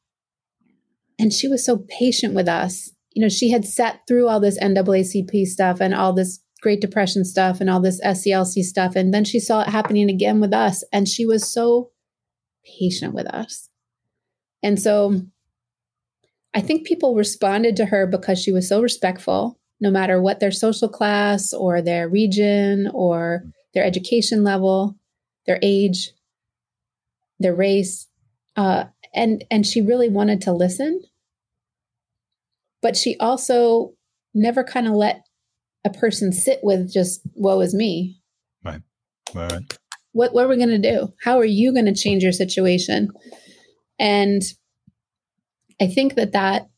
[1.19, 2.91] And she was so patient with us.
[3.13, 7.25] You know, she had sat through all this NAACP stuff and all this Great Depression
[7.25, 8.97] stuff and all this SCLC stuff.
[8.97, 10.83] And then she saw it happening again with us.
[10.93, 11.91] And she was so
[12.79, 13.69] patient with us.
[14.63, 15.23] And so
[16.55, 20.53] I think people responded to her because she was so respectful, no matter what their
[20.53, 23.45] social class or their region or
[23.75, 24.97] their education level,
[25.47, 26.11] their age,
[27.41, 28.09] their race.
[28.57, 28.85] Uh,
[29.15, 31.03] and and she really wanted to listen
[32.83, 33.95] but she also
[34.35, 35.25] never kind of let
[35.85, 38.21] a person sit with just woe is me
[38.65, 38.83] right
[39.35, 39.79] right
[40.15, 43.11] what, what are we going to do how are you going to change your situation
[43.99, 44.43] and
[45.81, 46.69] i think that that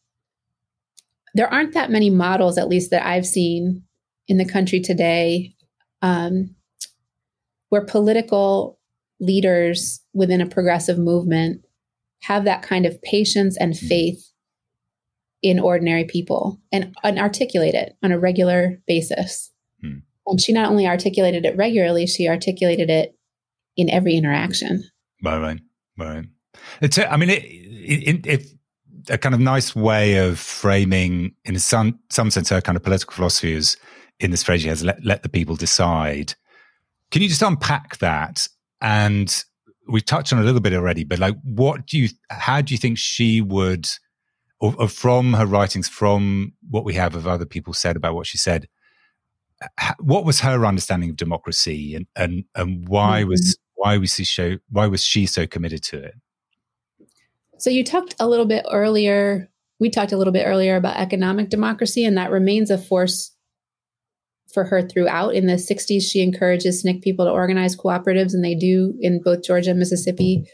[1.34, 3.82] there aren't that many models at least that i've seen
[4.28, 5.54] in the country today
[6.02, 6.54] um,
[7.68, 8.78] where political
[9.20, 11.62] leaders within a progressive movement
[12.22, 14.32] have that kind of patience and faith
[15.42, 19.52] in ordinary people and, and articulate it on a regular basis.
[19.80, 19.98] Hmm.
[20.26, 23.15] And she not only articulated it regularly, she articulated it
[23.76, 24.84] in every interaction.
[25.22, 25.60] Right, right,
[25.98, 26.24] right.
[26.80, 28.46] It's, I mean, it, it, it,
[29.08, 33.14] a kind of nice way of framing, in some some sense, her kind of political
[33.14, 33.76] philosophy is
[34.18, 36.34] in this phrase she has let, let the people decide.
[37.10, 38.48] Can you just unpack that
[38.80, 39.44] and
[39.88, 42.78] we touched on a little bit already, but like, what do you, how do you
[42.78, 43.88] think she would,
[44.58, 48.26] or, or, from her writings, from what we have of other people said about what
[48.26, 48.66] she said,
[50.00, 53.30] what was her understanding of democracy, and and and why mm-hmm.
[53.30, 56.14] was why was she so why was she so committed to it?
[57.58, 59.48] So you talked a little bit earlier.
[59.78, 63.32] We talked a little bit earlier about economic democracy, and that remains a force
[64.52, 65.34] for her throughout.
[65.34, 69.44] In the 60s, she encourages SNCC people to organize cooperatives, and they do in both
[69.44, 70.50] Georgia and Mississippi,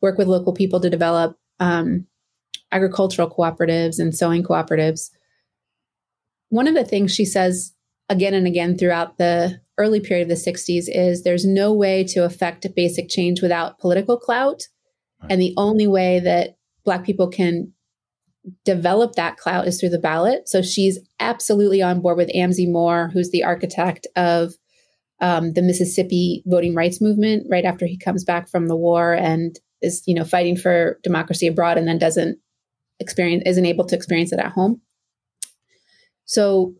[0.00, 2.06] work with local people to develop um,
[2.70, 5.10] agricultural cooperatives and sewing cooperatives.
[6.50, 7.72] One of the things she says
[8.08, 12.24] again and again throughout the early period of the 60s is there's no way to
[12.24, 14.62] affect basic change without political clout.
[15.28, 17.72] And the only way that Black people can
[18.64, 20.48] develop that clout is through the ballot.
[20.48, 24.54] So she's absolutely on board with Amzie Moore, who's the architect of
[25.20, 29.58] um, the Mississippi voting rights movement right after he comes back from the war and
[29.82, 32.38] is, you know, fighting for democracy abroad and then doesn't
[33.00, 34.80] experience, isn't able to experience it at home.
[36.24, 36.74] So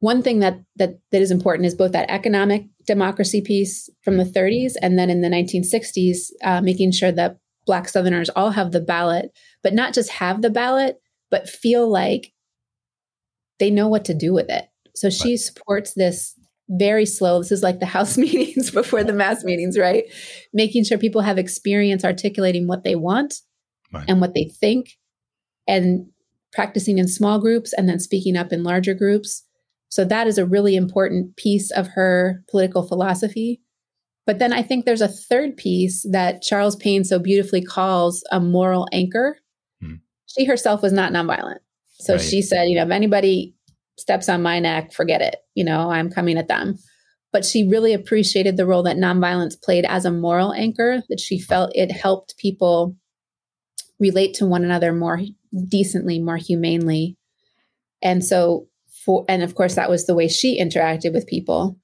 [0.00, 4.24] one thing that that that is important is both that economic democracy piece from the
[4.24, 8.80] 30s and then in the 1960s, uh, making sure that Black Southerners all have the
[8.80, 9.30] ballot,
[9.62, 12.32] but not just have the ballot, but feel like
[13.58, 14.66] they know what to do with it.
[14.94, 15.40] So she right.
[15.40, 16.34] supports this
[16.68, 17.40] very slow.
[17.40, 20.04] This is like the house meetings before the mass meetings, right?
[20.52, 23.34] Making sure people have experience articulating what they want
[23.92, 24.04] right.
[24.08, 24.90] and what they think
[25.66, 26.06] and
[26.52, 29.43] practicing in small groups and then speaking up in larger groups.
[29.94, 33.60] So that is a really important piece of her political philosophy.
[34.26, 38.40] But then I think there's a third piece that Charles Payne so beautifully calls a
[38.40, 39.36] moral anchor
[39.80, 39.94] hmm.
[40.26, 41.58] she herself was not nonviolent.
[42.00, 42.20] So right.
[42.20, 43.54] she said, you know, if anybody
[43.96, 45.36] steps on my neck, forget it.
[45.54, 46.76] You know, I'm coming at them.
[47.32, 51.38] But she really appreciated the role that nonviolence played as a moral anchor, that she
[51.38, 52.96] felt it helped people
[54.00, 55.20] relate to one another more
[55.68, 57.16] decently, more humanely.
[58.02, 58.66] And so,
[59.04, 61.78] for, and of course, that was the way she interacted with people.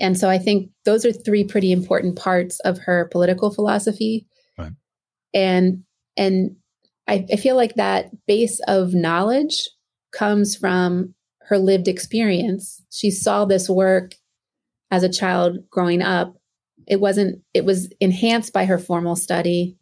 [0.00, 4.26] And so I think those are three pretty important parts of her political philosophy.
[4.58, 4.72] Right.
[5.32, 5.84] And,
[6.16, 6.56] and
[7.06, 9.68] I, I feel like that base of knowledge
[10.12, 12.82] comes from her lived experience.
[12.90, 14.14] She saw this work
[14.90, 16.34] as a child growing up.
[16.88, 19.76] It wasn't, it was enhanced by her formal study.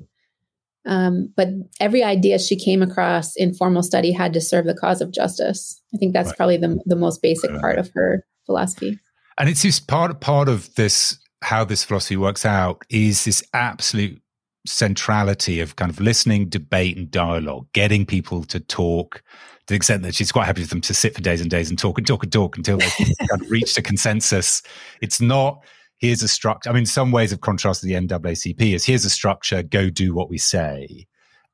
[0.86, 1.48] Um, but
[1.80, 5.80] every idea she came across in formal study had to serve the cause of justice.
[5.94, 6.36] I think that's right.
[6.36, 7.60] probably the, the most basic right.
[7.60, 8.98] part of her philosophy.
[9.38, 14.20] And it seems part part of this how this philosophy works out is this absolute
[14.66, 19.22] centrality of kind of listening, debate, and dialogue, getting people to talk
[19.66, 21.70] to the extent that she's quite happy with them to sit for days and days
[21.70, 22.86] and talk and talk and talk until they
[23.18, 24.62] kind of reached a consensus.
[25.00, 25.62] It's not
[25.98, 26.70] here's a structure.
[26.70, 30.14] I mean, some ways of contrast to the NAACP is here's a structure, go do
[30.14, 31.06] what we say.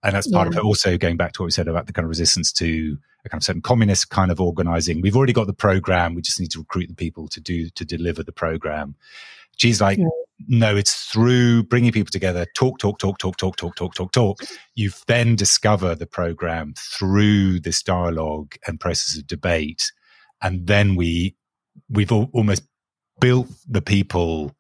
[0.03, 0.59] And that's part yeah.
[0.59, 0.67] of it.
[0.67, 3.41] Also, going back to what we said about the kind of resistance to a kind
[3.41, 5.01] of certain communist kind of organizing.
[5.01, 6.15] We've already got the program.
[6.15, 8.95] We just need to recruit the people to do to deliver the program.
[9.57, 9.99] She's like,
[10.49, 14.41] no, it's through bringing people together, talk, talk, talk, talk, talk, talk, talk, talk, talk.
[14.75, 19.93] You then discover the program through this dialogue and process of debate.
[20.41, 21.37] And then we,
[21.91, 22.63] we've almost
[23.21, 24.55] built the people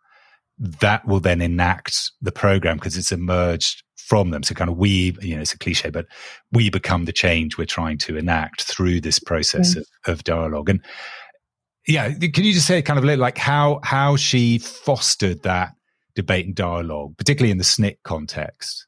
[0.58, 4.42] that will then enact the program because it's emerged from them.
[4.42, 6.06] So kind of we, you know, it's a cliche, but
[6.52, 10.68] we become the change we're trying to enact through this process of, of dialogue.
[10.68, 10.84] And
[11.86, 15.72] yeah, can you just say kind of like how how she fostered that
[16.14, 18.86] debate and dialogue, particularly in the SNCC context?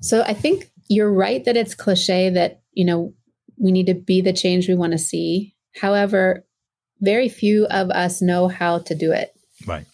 [0.00, 3.12] So I think you're right that it's cliche that, you know,
[3.58, 5.54] we need to be the change we want to see.
[5.80, 6.44] However,
[7.00, 9.32] very few of us know how to do it.
[9.66, 9.86] Right.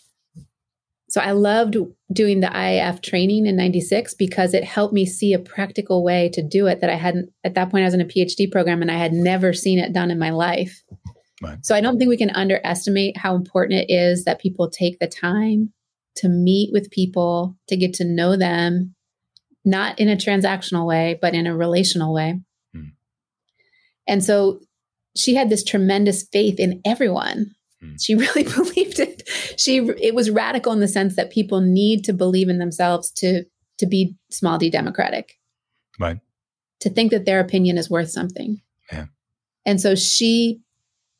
[1.09, 1.77] So I loved
[2.13, 6.43] doing the IAF training in 96 because it helped me see a practical way to
[6.43, 8.91] do it that I hadn't at that point I was in a PhD program and
[8.91, 10.83] I had never seen it done in my life.
[11.43, 11.65] Right.
[11.65, 15.07] So I don't think we can underestimate how important it is that people take the
[15.07, 15.73] time
[16.17, 18.95] to meet with people, to get to know them,
[19.65, 22.41] not in a transactional way, but in a relational way.
[22.75, 22.89] Hmm.
[24.09, 24.61] And so
[25.17, 27.55] she had this tremendous faith in everyone.
[27.81, 27.95] Hmm.
[28.01, 29.29] She really believed it.
[29.57, 33.45] She it was radical in the sense that people need to believe in themselves to
[33.79, 35.39] to be small d democratic.
[35.99, 36.19] Right.
[36.81, 38.61] To think that their opinion is worth something.
[38.93, 39.07] Yeah.
[39.65, 40.61] And so she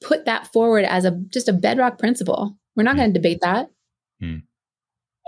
[0.01, 2.57] put that forward as a just a bedrock principle.
[2.75, 2.99] We're not mm.
[2.99, 3.71] going to debate that.
[4.23, 4.43] Mm.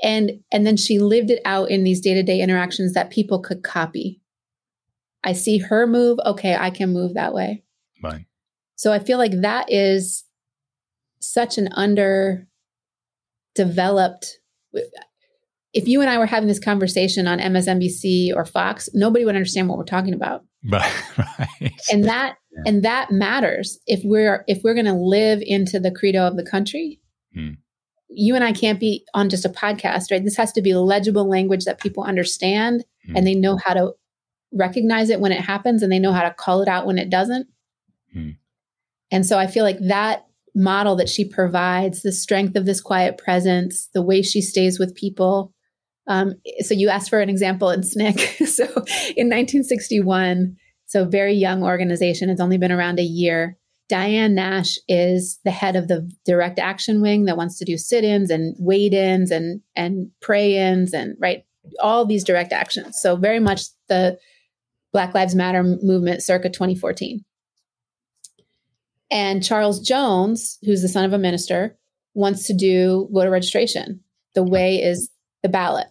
[0.02, 4.20] And and then she lived it out in these day-to-day interactions that people could copy.
[5.24, 7.64] I see her move, okay, I can move that way.
[8.02, 8.26] Right.
[8.78, 10.24] So I feel like that is
[11.20, 14.38] such an underdeveloped
[15.74, 19.68] if you and I were having this conversation on MSNBC or Fox, nobody would understand
[19.68, 20.44] what we're talking about.
[20.68, 20.92] Right.
[21.16, 21.72] right.
[21.92, 22.62] And that yeah.
[22.66, 26.42] and that matters if we're if we're going to live into the credo of the
[26.42, 26.98] country.
[27.32, 27.50] Hmm.
[28.08, 30.22] You and I can't be on just a podcast, right?
[30.22, 33.16] This has to be legible language that people understand hmm.
[33.16, 33.92] and they know how to
[34.52, 37.08] recognize it when it happens and they know how to call it out when it
[37.08, 37.46] doesn't.
[38.12, 38.30] Hmm.
[39.10, 43.18] And so I feel like that model that she provides, the strength of this quiet
[43.18, 45.52] presence, the way she stays with people.
[46.06, 48.46] Um, so you asked for an example in SNCC.
[48.46, 50.56] so in 1961,
[50.86, 53.56] so very young organization, it's only been around a year.
[53.88, 58.30] Diane Nash is the head of the direct action wing that wants to do sit-ins
[58.30, 61.44] and wait-ins and and pray-ins and right
[61.80, 63.00] all these direct actions.
[63.00, 64.18] So very much the
[64.92, 67.24] Black Lives Matter movement circa 2014.
[69.10, 71.76] And Charles Jones, who's the son of a minister,
[72.14, 74.00] wants to do voter registration.
[74.34, 75.10] The way is
[75.42, 75.86] the ballot.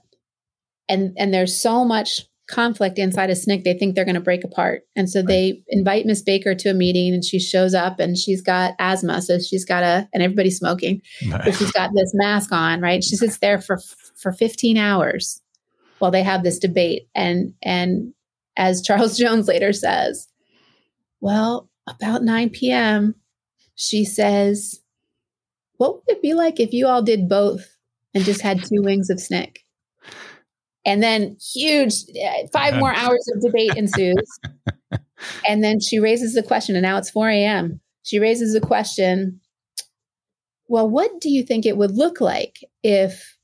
[0.89, 4.43] And and there's so much conflict inside of SNCC, they think they're going to break
[4.43, 4.83] apart.
[4.95, 5.27] And so right.
[5.27, 9.21] they invite Miss Baker to a meeting and she shows up and she's got asthma.
[9.21, 11.01] So she's got a, and everybody's smoking.
[11.19, 13.03] So she's got this mask on, right?
[13.03, 13.79] She sits there for,
[14.15, 15.41] for 15 hours
[15.99, 17.09] while they have this debate.
[17.13, 18.13] And, and
[18.55, 20.29] as Charles Jones later says,
[21.19, 23.15] well, about 9 p.m.,
[23.75, 24.81] she says,
[25.77, 27.77] What would it be like if you all did both
[28.13, 29.57] and just had two wings of SNCC?
[30.85, 34.39] And then huge uh, five more hours of debate ensues.
[35.47, 37.81] and then she raises the question, and now it's 4 a.m.
[38.03, 39.41] She raises the question
[40.67, 43.37] Well, what do you think it would look like if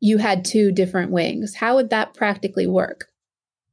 [0.00, 1.54] you had two different wings?
[1.54, 3.06] How would that practically work?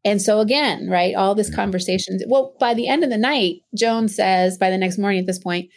[0.04, 1.58] And so again, right, all this mm-hmm.
[1.58, 2.20] conversation.
[2.28, 5.40] Well, by the end of the night, Jones says, by the next morning at this
[5.40, 5.70] point,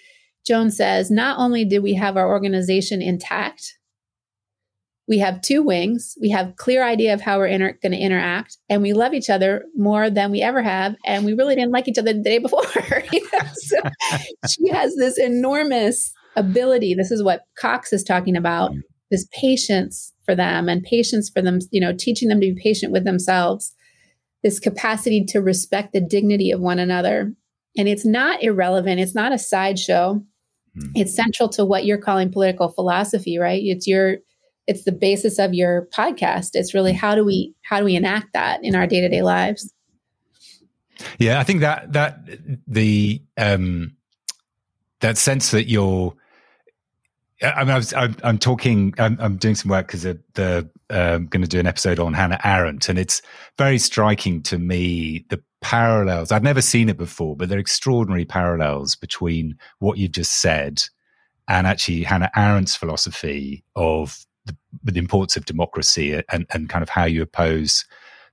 [0.47, 3.79] Jones says, not only did we have our organization intact,
[5.07, 8.57] we have two wings, we have clear idea of how we're inter- going to interact,
[8.71, 11.89] and we love each other more than we ever have, and we really didn't like
[11.89, 12.65] each other the day before.
[13.53, 13.77] so
[14.49, 16.95] she has this enormous ability.
[16.95, 18.71] This is what Cox is talking about.
[18.71, 18.81] Mm-hmm.
[19.11, 22.91] This patience for them and patience for them, you know, teaching them to be patient
[22.91, 23.75] with themselves
[24.45, 27.33] this capacity to respect the dignity of one another.
[27.77, 30.23] And it's not irrelevant, it's not a sideshow.
[30.79, 30.93] Mm.
[30.95, 33.61] It's central to what you're calling political philosophy, right?
[33.65, 34.19] It's your
[34.67, 36.51] it's the basis of your podcast.
[36.55, 39.73] It's really how do we how do we enact that in our day-to-day lives?
[41.19, 42.19] Yeah, I think that that
[42.69, 43.97] the um
[45.01, 46.15] that sense that you're
[47.43, 50.71] I mean, I was, I'm, I'm talking, I'm, I'm, doing some work because the, the
[50.91, 53.23] um, going to do an episode on Hannah Arendt, and it's
[53.59, 56.31] very striking to me the parallels.
[56.31, 60.83] I've never seen it before, but there are extraordinary parallels between what you've just said
[61.49, 66.89] and actually Hannah Arendt's philosophy of the, the importance of democracy and, and kind of
[66.89, 67.85] how you oppose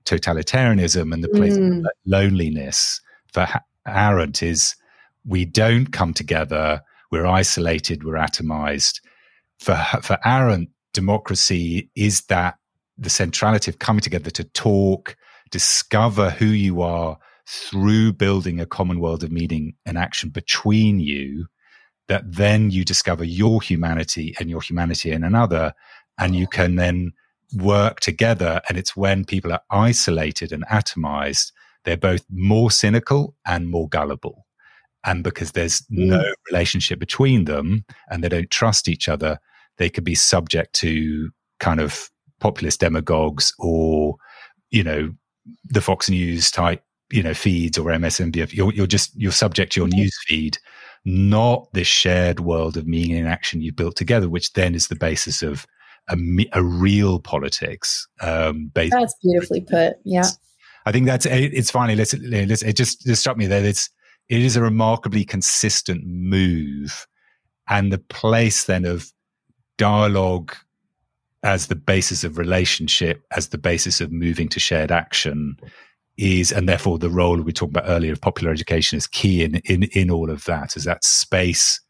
[0.06, 1.80] totalitarianism and the place mm.
[1.80, 3.02] of loneliness.
[3.34, 3.48] For
[3.88, 4.76] Arendt is
[5.26, 6.82] we don't come together
[7.12, 9.02] we're isolated, we're atomized.
[9.60, 12.56] For, for Arendt, democracy is that
[12.98, 15.16] the centrality of coming together to talk,
[15.50, 21.48] discover who you are through building a common world of meaning and action between you,
[22.08, 25.74] that then you discover your humanity and your humanity in another,
[26.18, 27.12] and you can then
[27.56, 28.62] work together.
[28.70, 31.52] And it's when people are isolated and atomized,
[31.84, 34.46] they're both more cynical and more gullible
[35.06, 36.08] and because there's mm.
[36.08, 39.40] no relationship between them and they don't trust each other
[39.78, 44.16] they could be subject to kind of populist demagogues or
[44.70, 45.12] you know
[45.66, 48.54] the Fox News type, you know, feeds or MSNBC.
[48.54, 50.58] You're, you're just you're subject to your news feed,
[51.06, 54.96] not this shared world of meaning and action you've built together, which then is the
[54.96, 55.66] basis of
[56.10, 56.18] a,
[56.54, 58.08] a real politics.
[58.22, 59.96] Um, that's beautifully put.
[60.04, 60.28] Yeah,
[60.86, 61.96] I think that's it's finally.
[61.96, 63.90] Listen, listen, it just just struck me that it's
[64.32, 67.06] it is a remarkably consistent move,
[67.68, 69.12] and the place then of
[69.78, 70.56] dialogue
[71.44, 75.58] as the basis of relationship, as the basis of moving to shared action
[76.16, 79.56] is, and therefore the role we talked about earlier of popular education is key in,
[79.66, 81.82] in, in all of that, is that space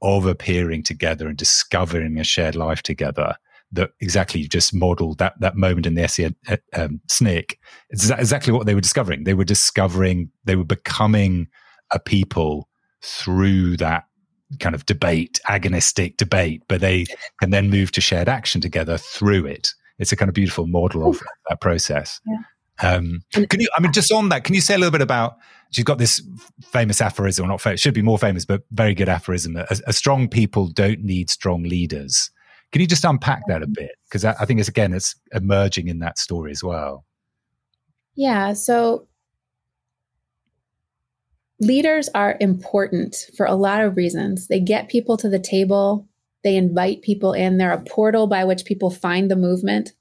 [0.00, 3.36] of appearing together and discovering a shared life together
[3.72, 7.56] that exactly just modeled that, that moment in the SE uh, um, SNCC.
[7.90, 9.24] It's exactly what they were discovering.
[9.24, 11.48] They were discovering, they were becoming
[11.92, 12.68] a people
[13.02, 14.04] through that
[14.60, 17.06] kind of debate, agonistic debate, but they
[17.40, 19.70] can then move to shared action together through it.
[19.98, 22.20] It's a kind of beautiful model of that process.
[22.26, 22.38] Yeah.
[22.82, 25.36] Um, can you, I mean, just on that, can you say a little bit about,
[25.70, 26.20] she's got this
[26.64, 29.56] famous aphorism, or not famous, should be more famous, but very good aphorism.
[29.56, 32.30] A, a, strong people don't need strong leaders.
[32.72, 33.92] Can you just unpack that a bit?
[34.08, 37.04] Because I, I think it's, again, it's emerging in that story as well.
[38.16, 38.54] Yeah.
[38.54, 39.06] So
[41.60, 44.48] leaders are important for a lot of reasons.
[44.48, 46.08] They get people to the table,
[46.42, 49.92] they invite people in, they're a portal by which people find the movement.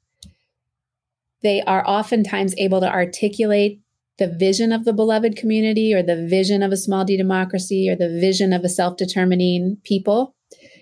[1.41, 3.81] They are oftentimes able to articulate
[4.17, 7.95] the vision of the beloved community or the vision of a small d democracy or
[7.95, 10.35] the vision of a self determining people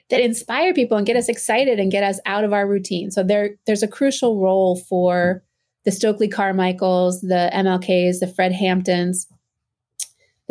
[0.09, 3.09] that inspire people and get us excited and get us out of our routine.
[3.11, 5.43] So there, there's a crucial role for
[5.85, 9.27] the Stokely Carmichaels, the MLKs, the Fred Hamptons,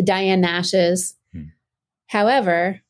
[0.00, 1.14] the Diane Nashes.
[1.34, 1.48] Hmm.
[2.06, 2.80] However,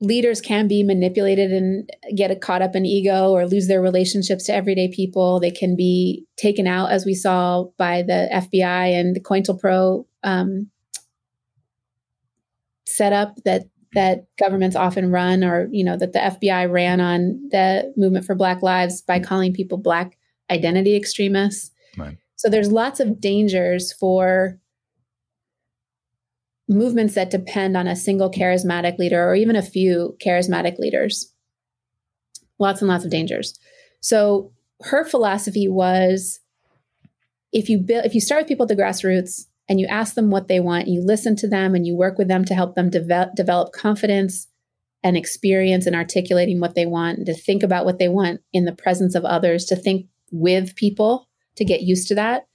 [0.00, 4.54] leaders can be manipulated and get caught up in ego or lose their relationships to
[4.54, 5.38] everyday people.
[5.38, 10.70] They can be taken out, as we saw by the FBI and the COINTELPRO um,
[12.86, 17.92] setup that that governments often run, or you know that the FBI ran on the
[17.96, 20.18] movement for Black Lives by calling people Black
[20.50, 21.70] identity extremists.
[21.96, 22.16] Right.
[22.34, 24.59] So there's lots of dangers for
[26.70, 31.32] movements that depend on a single charismatic leader or even a few charismatic leaders.
[32.58, 33.58] Lots and lots of dangers.
[34.00, 34.52] So
[34.82, 36.40] her philosophy was
[37.52, 40.30] if you build if you start with people at the grassroots and you ask them
[40.30, 42.88] what they want, you listen to them and you work with them to help them
[42.88, 44.46] develop, develop confidence
[45.02, 48.64] and experience in articulating what they want, and to think about what they want in
[48.66, 52.46] the presence of others, to think with people, to get used to that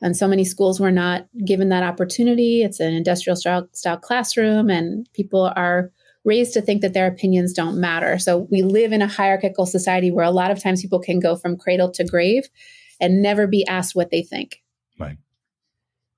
[0.00, 2.62] and so many schools were not given that opportunity.
[2.62, 5.90] It's an industrial style, style classroom, and people are
[6.24, 8.18] raised to think that their opinions don't matter.
[8.18, 11.36] So we live in a hierarchical society where a lot of times people can go
[11.36, 12.48] from cradle to grave
[13.00, 14.62] and never be asked what they think.
[14.98, 15.18] Right.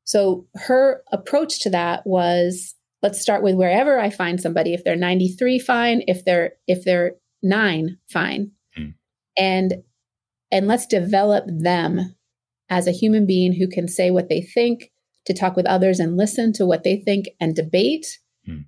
[0.05, 4.75] So her approach to that was let's start with wherever I find somebody.
[4.75, 6.03] If they're 93, fine.
[6.07, 7.13] If they're if they're
[7.43, 8.53] nine, fine.
[8.77, 8.95] Mm.
[9.39, 9.75] And
[10.51, 12.17] and let's develop them
[12.71, 14.91] as a human being who can say what they think,
[15.27, 18.19] to talk with others and listen to what they think and debate.
[18.47, 18.61] Hmm.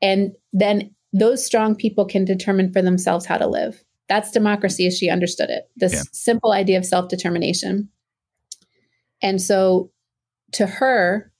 [0.00, 3.84] And then those strong people can determine for themselves how to live.
[4.08, 5.64] That's democracy as she understood it.
[5.76, 6.02] This yeah.
[6.12, 7.88] simple idea of self determination.
[9.20, 9.90] And so
[10.52, 11.32] to her,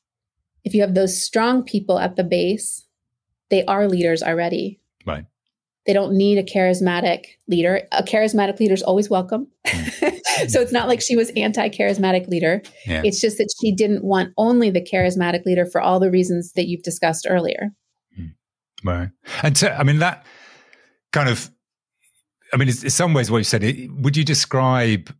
[0.64, 2.86] if you have those strong people at the base,
[3.50, 4.80] they are leaders already.
[5.06, 5.24] Right.
[5.86, 7.82] They don't need a charismatic leader.
[7.90, 9.48] A charismatic leader is always welcome.
[9.66, 10.20] Mm.
[10.48, 12.62] so it's not like she was anti-charismatic leader.
[12.86, 13.02] Yeah.
[13.04, 16.68] It's just that she didn't want only the charismatic leader for all the reasons that
[16.68, 17.70] you've discussed earlier.
[18.18, 18.34] Mm.
[18.84, 19.10] Right.
[19.42, 20.24] And so, I mean, that
[21.12, 21.50] kind of,
[22.52, 25.12] I mean, in some ways what you said, would you describe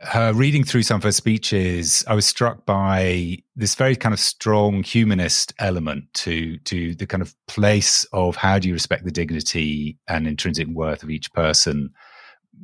[0.00, 4.20] her reading through some of her speeches, I was struck by this very kind of
[4.20, 9.10] strong humanist element to to the kind of place of how do you respect the
[9.10, 11.90] dignity and intrinsic worth of each person.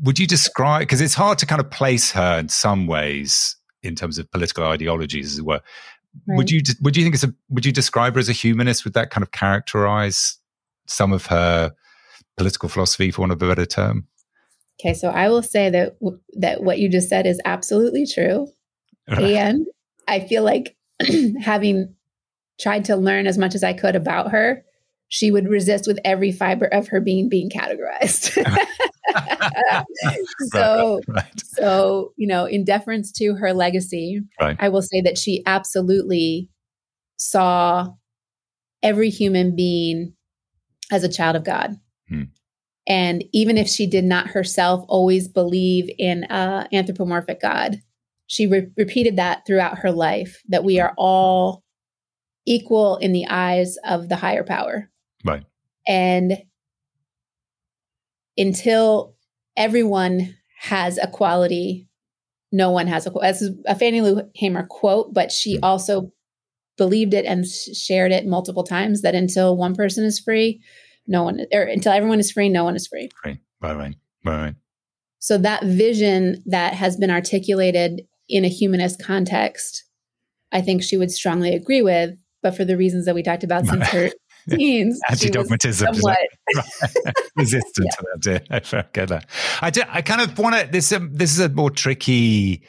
[0.03, 3.57] Would you describe because it's hard to kind of place her in some ways
[3.87, 5.61] in terms of political ideologies, as it were.
[6.27, 6.37] Right.
[6.37, 8.85] Would you would you think it's a would you describe her as a humanist?
[8.85, 10.39] Would that kind of characterize
[10.87, 11.73] some of her
[12.37, 14.07] political philosophy, for want of a better term?
[14.79, 15.97] Okay, so I will say that
[16.35, 18.49] that what you just said is absolutely true.
[19.09, 19.67] And
[20.09, 20.77] I feel like
[21.41, 21.95] having
[22.61, 24.65] tried to learn as much as I could about her,
[25.09, 28.33] she would resist with every fiber of her being being categorized.
[30.53, 31.43] so, right, right.
[31.45, 34.57] so you know, in deference to her legacy, right.
[34.59, 36.51] I will say that she absolutely
[37.17, 37.89] saw
[38.83, 40.15] every human being
[40.91, 41.77] as a child of God.
[42.09, 42.25] Hmm.
[42.87, 47.81] And even if she did not herself always believe in a anthropomorphic God,
[48.29, 51.65] she re- repeated that throughout her life that we are all
[52.47, 54.91] equal in the eyes of the higher power.
[55.25, 55.45] Right.
[55.87, 56.39] And
[58.39, 59.15] until
[59.57, 61.89] everyone has equality,
[62.53, 65.65] no one has a That's a Fannie Lou Hamer quote, but she mm-hmm.
[65.65, 66.13] also
[66.77, 70.61] believed it and shared it multiple times that until one person is free,
[71.07, 73.09] no one, or until everyone is free, no one is free.
[73.25, 74.55] Right, right, right, right.
[75.19, 79.85] So that vision that has been articulated in a humanist context,
[80.53, 82.17] I think she would strongly agree with.
[82.43, 84.11] But for the reasons that we talked about since her
[84.51, 86.19] teens, anti-dogmatism, somewhat...
[87.37, 87.89] resistant
[88.25, 88.39] yeah.
[88.39, 88.75] to that.
[88.75, 89.27] I get that.
[89.61, 90.69] I do, I kind of want to.
[90.71, 92.63] This um, this is a more tricky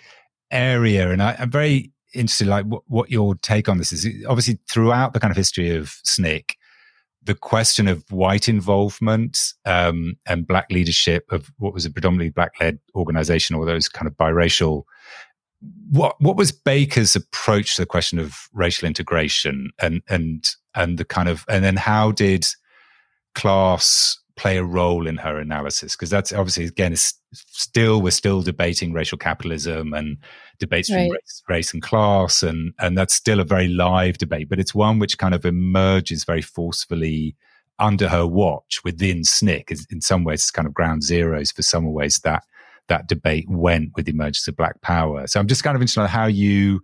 [0.52, 4.08] area, and I, am very interested, like what, what your take on this is.
[4.28, 6.57] Obviously, throughout the kind of history of SNCC,
[7.28, 12.80] the question of white involvement um, and black leadership of what was a predominantly black-led
[12.96, 14.84] organization, or those kind of biracial.
[15.92, 20.44] What what was Baker's approach to the question of racial integration, and and
[20.74, 22.48] and the kind of and then how did
[23.36, 25.96] class play a role in her analysis?
[25.96, 30.18] Because that's obviously again is still we're still debating racial capitalism and
[30.60, 31.08] debates right.
[31.08, 34.50] from race, race, and class, and and that's still a very live debate.
[34.50, 37.36] But it's one which kind of emerges very forcefully
[37.80, 39.92] under her watch within SNCC.
[39.92, 42.44] In some ways, it's kind of ground zeros for some ways that
[42.88, 45.28] that debate went with the emergence of Black Power.
[45.28, 46.82] So I'm just kind of interested in how you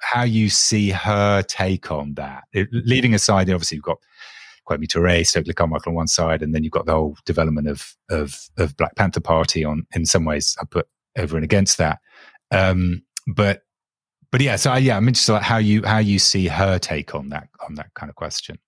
[0.00, 2.44] how you see her take on that.
[2.52, 3.98] It, leaving aside, obviously, you've got
[4.68, 7.96] Kwame Ture, Stokely Carmichael on one side, and then you've got the whole development of
[8.10, 9.86] of of Black Panther Party on.
[9.94, 10.86] In some ways, I put
[11.16, 11.98] over and against that.
[12.50, 13.62] Um, but
[14.30, 17.14] but yeah, so I, yeah, I'm interested in how you how you see her take
[17.14, 18.58] on that on that kind of question.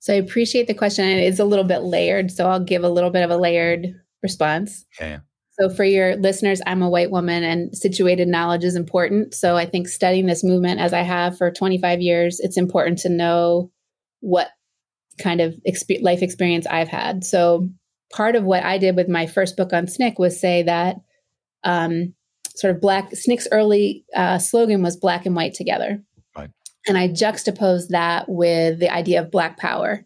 [0.00, 1.04] So I appreciate the question.
[1.04, 3.94] It is a little bit layered, so I'll give a little bit of a layered
[4.22, 4.84] response.
[5.00, 5.20] Yeah.
[5.60, 9.34] So for your listeners, I'm a white woman, and situated knowledge is important.
[9.34, 13.10] So I think studying this movement, as I have for 25 years, it's important to
[13.10, 13.70] know
[14.22, 14.48] what
[15.20, 17.24] kind of exp- life experience I've had.
[17.24, 17.68] So
[18.10, 20.96] part of what I did with my first book on SNCC was say that
[21.64, 22.14] um,
[22.54, 26.02] sort of black SNCC's early uh, slogan was black and white together.
[26.36, 26.50] Right.
[26.86, 30.04] And I juxtaposed that with the idea of black power.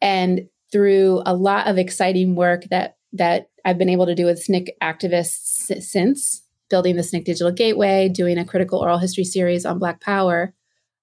[0.00, 4.44] And through a lot of exciting work that that I've been able to do with
[4.44, 9.78] SNCC activists since building the SNCC Digital Gateway, doing a critical oral history series on
[9.78, 10.54] Black Power,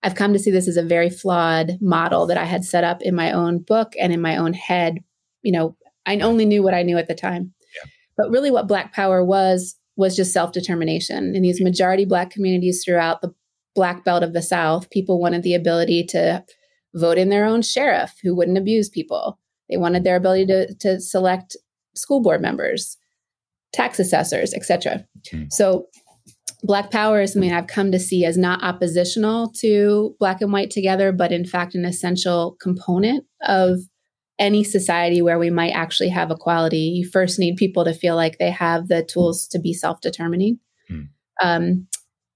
[0.04, 3.02] I've come to see this as a very flawed model that I had set up
[3.02, 5.00] in my own book and in my own head.
[5.42, 7.54] You know, I only knew what I knew at the time.
[7.76, 7.90] Yeah.
[8.18, 11.36] But really, what Black Power was was just self determination.
[11.36, 13.34] In these majority Black communities throughout the
[13.76, 16.44] Black Belt of the South, people wanted the ability to
[16.96, 19.38] vote in their own sheriff who wouldn't abuse people.
[19.70, 21.56] They wanted their ability to, to select
[21.96, 22.98] school board members,
[23.74, 25.06] tax assessors, etc.
[25.32, 25.52] Mm.
[25.52, 25.88] So
[26.62, 30.72] Black power is something I've come to see as not oppositional to black and white
[30.72, 33.80] together, but in fact, an essential component of
[34.38, 36.78] any society where we might actually have equality.
[36.78, 40.60] You first need people to feel like they have the tools to be self determining.
[40.90, 41.08] Mm.
[41.42, 41.88] Um,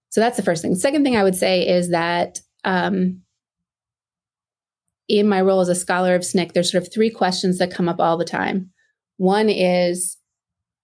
[0.09, 0.75] so that's the first thing.
[0.75, 3.21] Second thing I would say is that um,
[5.09, 7.89] in my role as a scholar of SNCC, there's sort of three questions that come
[7.89, 8.69] up all the time.
[9.17, 10.17] One is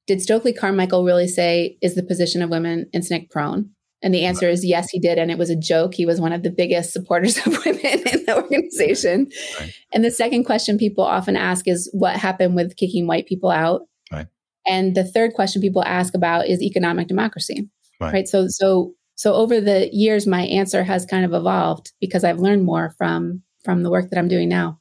[0.09, 3.69] did Stokely Carmichael really say, is the position of women in SNCC prone?
[4.01, 5.19] And the answer is yes, he did.
[5.19, 5.93] And it was a joke.
[5.93, 9.29] He was one of the biggest supporters of women in the organization.
[9.59, 9.71] Right.
[9.93, 13.81] And the second question people often ask is what happened with kicking white people out?
[14.11, 14.25] Right.
[14.65, 17.69] And the third question people ask about is economic democracy.
[18.01, 18.13] Right.
[18.13, 18.27] right.
[18.27, 22.63] So so so over the years my answer has kind of evolved because I've learned
[22.63, 24.79] more from from the work that I'm doing now.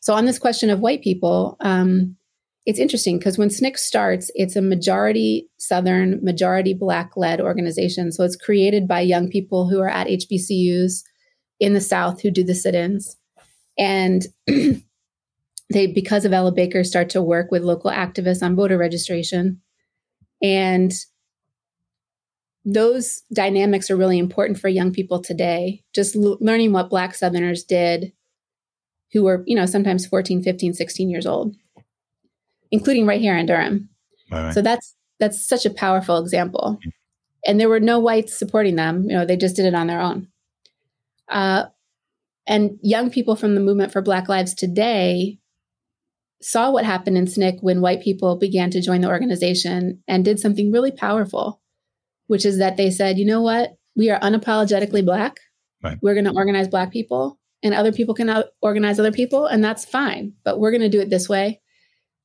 [0.00, 2.16] So on this question of white people, um,
[2.66, 8.12] it's interesting because when SNCC starts, it's a majority Southern, majority Black led organization.
[8.12, 11.02] So it's created by young people who are at HBCUs
[11.58, 13.16] in the South who do the sit ins.
[13.78, 19.62] And they, because of Ella Baker, start to work with local activists on voter registration.
[20.42, 20.92] And
[22.64, 25.82] those dynamics are really important for young people today.
[25.94, 28.12] Just l- learning what Black Southerners did
[29.12, 31.56] who were, you know, sometimes 14, 15, 16 years old
[32.70, 33.88] including right here in Durham.
[34.30, 34.54] Right.
[34.54, 36.78] So that's that's such a powerful example.
[37.46, 39.04] And there were no whites supporting them.
[39.04, 40.28] You know, they just did it on their own.
[41.28, 41.66] Uh,
[42.46, 45.38] and young people from the movement for Black Lives today
[46.42, 50.40] saw what happened in SNCC when white people began to join the organization and did
[50.40, 51.60] something really powerful,
[52.26, 53.76] which is that they said, you know what?
[53.94, 55.36] We are unapologetically Black.
[55.82, 55.98] Right.
[56.02, 59.84] We're going to organize Black people, and other people can organize other people, and that's
[59.84, 60.32] fine.
[60.44, 61.59] But we're going to do it this way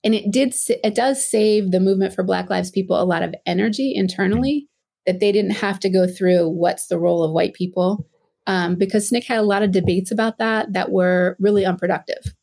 [0.06, 0.53] and it did
[0.84, 4.69] it does save the movement for black lives people a lot of energy internally
[5.06, 8.07] that they didn't have to go through what's the role of white people.
[8.48, 12.36] Um, because SNCC had a lot of debates about that that were really unproductive.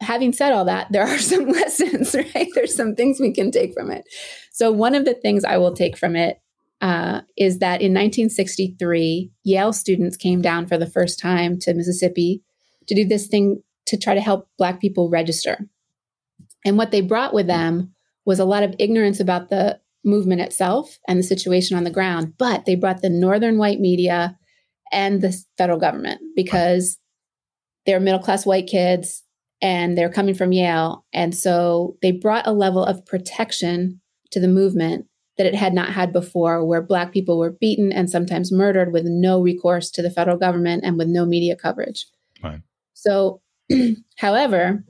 [0.00, 2.48] Having said all that there are some lessons right?
[2.54, 4.04] There's some things we can take from it.
[4.50, 6.40] So one of the things i will take from it
[6.80, 12.42] uh, is that in 1963 yale students came down for the first time to mississippi
[12.88, 15.68] to do this thing to try to help black people register
[16.64, 20.98] and what they brought with them was a lot of ignorance about the movement itself
[21.08, 22.34] and the situation on the ground.
[22.38, 24.38] But they brought the northern white media
[24.92, 26.98] and the federal government because
[27.86, 29.22] they're middle class white kids
[29.62, 31.04] and they're coming from Yale.
[31.12, 34.00] And so they brought a level of protection
[34.30, 35.06] to the movement
[35.36, 39.04] that it had not had before, where Black people were beaten and sometimes murdered with
[39.06, 42.06] no recourse to the federal government and with no media coverage.
[42.42, 42.60] Right.
[42.94, 43.40] So,
[44.16, 44.84] however,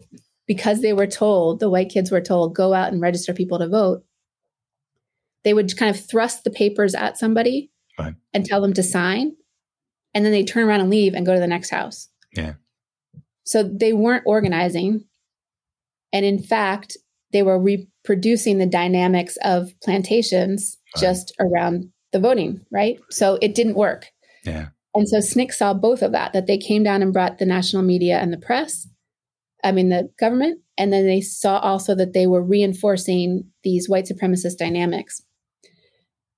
[0.50, 3.68] because they were told, the white kids were told, go out and register people to
[3.68, 4.02] vote,
[5.44, 8.14] they would kind of thrust the papers at somebody right.
[8.34, 9.36] and tell them to sign.
[10.12, 12.08] And then they turn around and leave and go to the next house.
[12.32, 12.54] Yeah.
[13.44, 15.04] So they weren't organizing.
[16.12, 16.96] And in fact,
[17.32, 21.00] they were reproducing the dynamics of plantations right.
[21.00, 22.98] just around the voting, right?
[23.08, 24.08] So it didn't work.
[24.42, 24.70] Yeah.
[24.96, 27.84] And so SNCC saw both of that, that they came down and brought the national
[27.84, 28.88] media and the press
[29.64, 30.60] I mean, the government.
[30.78, 35.22] And then they saw also that they were reinforcing these white supremacist dynamics.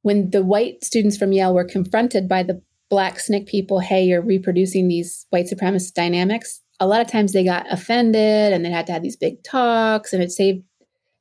[0.02, 4.20] When the white students from Yale were confronted by the black SNCC people, hey, you're
[4.20, 8.86] reproducing these white supremacist dynamics, a lot of times they got offended and they had
[8.86, 10.64] to have these big talks and it saved,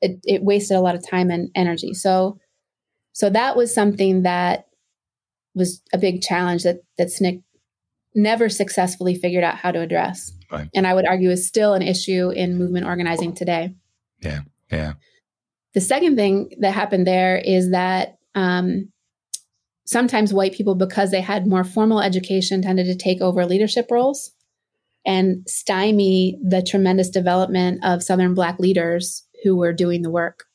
[0.01, 1.93] it, it wasted a lot of time and energy.
[1.93, 2.39] So,
[3.13, 4.65] so that was something that
[5.53, 7.43] was a big challenge that, that SNCC
[8.15, 10.31] never successfully figured out how to address.
[10.51, 10.69] Right.
[10.75, 13.75] And I would argue is still an issue in movement organizing today.
[14.21, 14.41] Yeah.
[14.71, 14.93] Yeah.
[15.73, 18.91] The second thing that happened there is that um,
[19.85, 24.31] sometimes white people, because they had more formal education, tended to take over leadership roles
[25.05, 30.45] and stymie the tremendous development of Southern Black leaders who were doing the work.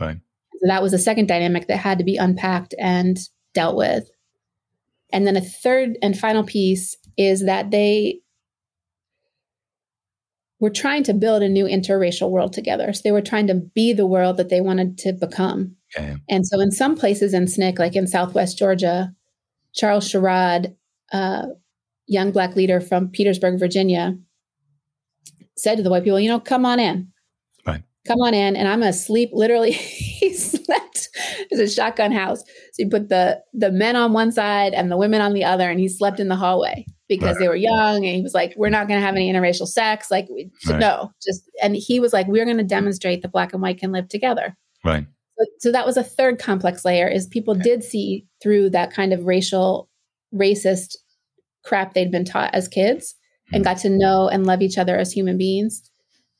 [0.00, 0.18] Right.
[0.54, 3.18] So that was a second dynamic that had to be unpacked and
[3.54, 4.08] dealt with.
[5.12, 8.22] And then a third and final piece is that they
[10.62, 12.92] were trying to build a new interracial world together.
[12.92, 15.74] So they were trying to be the world that they wanted to become.
[15.96, 16.14] Okay.
[16.30, 19.12] And so in some places in SNCC, like in Southwest Georgia,
[19.74, 20.76] Charles Sherrod,
[21.12, 21.48] a
[22.06, 24.16] young black leader from Petersburg, Virginia,
[25.56, 27.08] said to the white people, you know, come on in.
[27.66, 27.82] Right.
[28.06, 28.54] Come on in.
[28.54, 29.30] And I'm going to sleep.
[29.32, 31.08] Literally, he slept.
[31.50, 32.38] It's a shotgun house.
[32.38, 35.68] So he put the the men on one side and the women on the other,
[35.68, 36.86] and he slept in the hallway
[37.16, 37.40] because right.
[37.40, 40.10] they were young and he was like we're not going to have any interracial sex
[40.10, 40.28] like
[40.66, 40.78] right.
[40.78, 43.92] no just and he was like we're going to demonstrate that black and white can
[43.92, 45.06] live together right
[45.38, 49.12] so, so that was a third complex layer is people did see through that kind
[49.12, 49.88] of racial
[50.34, 50.96] racist
[51.64, 53.14] crap they'd been taught as kids
[53.46, 53.56] mm-hmm.
[53.56, 55.90] and got to know and love each other as human beings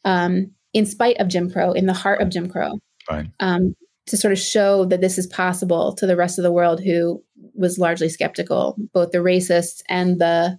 [0.05, 2.73] um, in spite of jim crow in the heart of jim crow
[3.11, 3.74] right um,
[4.07, 7.23] to sort of show that this is possible to the rest of the world who
[7.55, 8.77] was largely skeptical.
[8.93, 10.59] Both the racists and the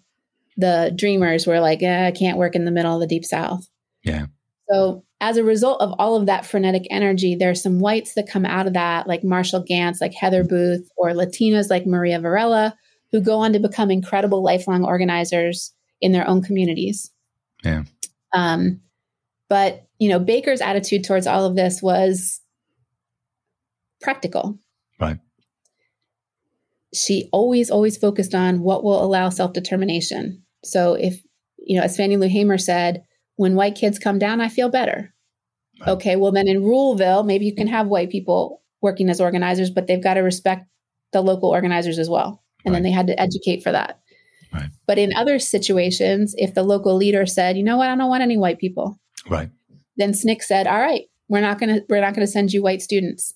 [0.57, 3.67] the dreamers were like, eh, I can't work in the middle of the deep south.
[4.03, 4.27] Yeah.
[4.69, 8.45] So as a result of all of that frenetic energy, there's some whites that come
[8.45, 12.75] out of that, like Marshall Ganz, like Heather Booth, or Latinas like Maria Varela,
[13.11, 17.11] who go on to become incredible lifelong organizers in their own communities.
[17.63, 17.83] Yeah.
[18.33, 18.81] Um,
[19.49, 22.41] but you know, Baker's attitude towards all of this was
[24.01, 24.59] practical.
[24.99, 25.19] Right.
[26.93, 30.42] She always, always focused on what will allow self determination.
[30.63, 31.21] So if,
[31.57, 33.03] you know, as Fannie Lou Hamer said,
[33.35, 35.13] when white kids come down, I feel better.
[35.79, 35.89] Right.
[35.89, 39.87] Okay, well, then in Ruleville, maybe you can have white people working as organizers, but
[39.87, 40.67] they've got to respect
[41.13, 42.43] the local organizers as well.
[42.65, 42.77] And right.
[42.77, 43.99] then they had to educate for that.
[44.53, 44.69] Right.
[44.85, 48.23] But in other situations, if the local leader said, you know what, I don't want
[48.23, 48.99] any white people.
[49.27, 49.49] Right.
[49.97, 52.61] Then SNCC said, all right, we're not going to, we're not going to send you
[52.61, 53.33] white students.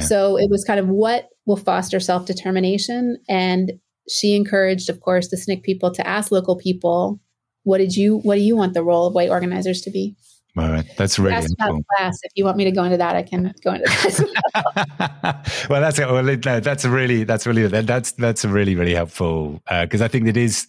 [0.00, 3.18] So it was kind of what will foster self determination.
[3.28, 3.72] And
[4.08, 7.20] she encouraged, of course, the SNCC people to ask local people,
[7.64, 10.14] what did you, what do you want the role of white organizers to be?
[10.58, 12.18] All right, that's really about class.
[12.22, 15.66] If you want me to go into that, I can go into that.
[15.68, 19.60] well, that's well, no, that's a really that's really that's that's a really really helpful
[19.82, 20.66] because uh, I think it is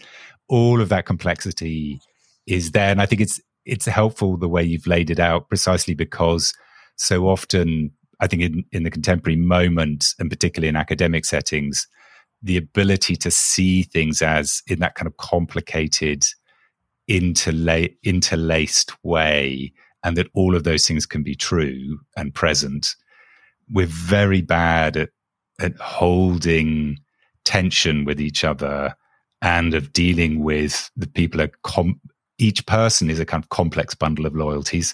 [0.49, 2.01] all of that complexity
[2.47, 5.93] is there, and I think it's it's helpful the way you've laid it out precisely
[5.93, 6.53] because
[6.97, 11.87] so often I think in, in the contemporary moment, and particularly in academic settings,
[12.41, 16.23] the ability to see things as in that kind of complicated,
[17.09, 19.73] interla- interlaced way
[20.03, 22.95] and that all of those things can be true and present.
[23.69, 25.09] We're very bad at,
[25.59, 26.99] at holding
[27.43, 28.95] tension with each other
[29.41, 31.99] and of dealing with the people are com-
[32.37, 34.93] each person is a kind of complex bundle of loyalties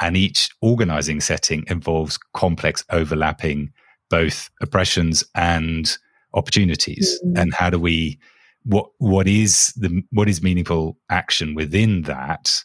[0.00, 3.72] and each organizing setting involves complex overlapping
[4.10, 5.96] both oppressions and
[6.34, 7.36] opportunities mm-hmm.
[7.36, 8.18] and how do we
[8.64, 12.62] what what is the what is meaningful action within that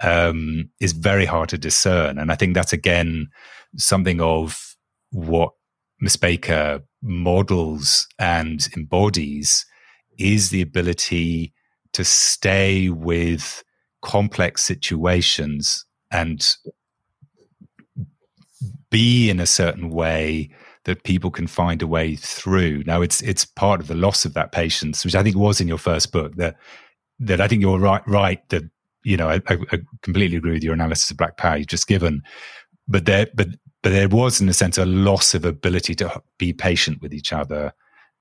[0.00, 3.28] um, is very hard to discern and i think that's again
[3.76, 4.76] something of
[5.10, 5.52] what
[6.00, 9.66] miss baker models and embodies
[10.18, 11.52] is the ability
[11.92, 13.62] to stay with
[14.02, 16.56] complex situations and
[18.90, 20.50] be in a certain way
[20.84, 22.84] that people can find a way through.
[22.84, 25.68] Now it's it's part of the loss of that patience, which I think was in
[25.68, 26.36] your first book.
[26.36, 26.56] That
[27.20, 28.64] that I think you're right right that
[29.02, 32.22] you know I, I completely agree with your analysis of Black Power you've just given,
[32.86, 33.48] but there but
[33.82, 37.32] but there was in a sense a loss of ability to be patient with each
[37.32, 37.72] other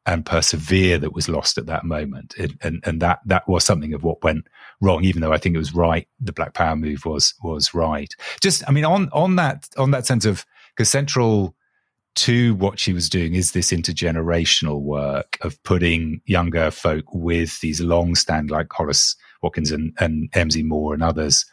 [0.05, 2.33] and persevere that was lost at that moment.
[2.37, 4.45] It, and and that that was something of what went
[4.81, 6.07] wrong, even though I think it was right.
[6.19, 8.13] The Black Power move was was right.
[8.41, 10.45] Just I mean on on that on that sense of
[10.75, 11.55] because central
[12.15, 17.81] to what she was doing is this intergenerational work of putting younger folk with these
[17.81, 21.45] long stand like Hollis Watkins and, and Amzie Moore and others.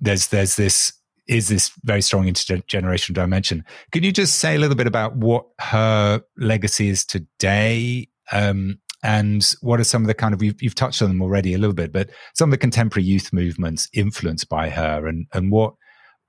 [0.00, 0.92] There's there's this
[1.26, 3.64] is this very strong intergenerational dimension.
[3.92, 8.08] Can you just say a little bit about what her legacy is today?
[8.32, 11.54] Um, and what are some of the kind of you've, you've, touched on them already
[11.54, 15.52] a little bit, but some of the contemporary youth movements influenced by her, and and
[15.52, 15.74] what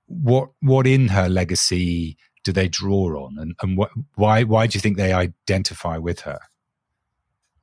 [0.06, 4.76] what what in her legacy do they draw on, and and what why why do
[4.76, 6.40] you think they identify with her?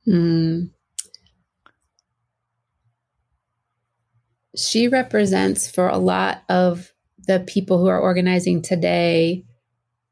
[0.06, 0.70] Mm.
[4.56, 6.92] She represents for a lot of
[7.26, 9.44] the people who are organizing today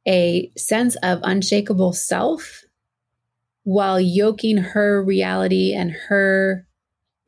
[0.06, 2.62] a sense of unshakable self
[3.64, 6.66] while yoking her reality and her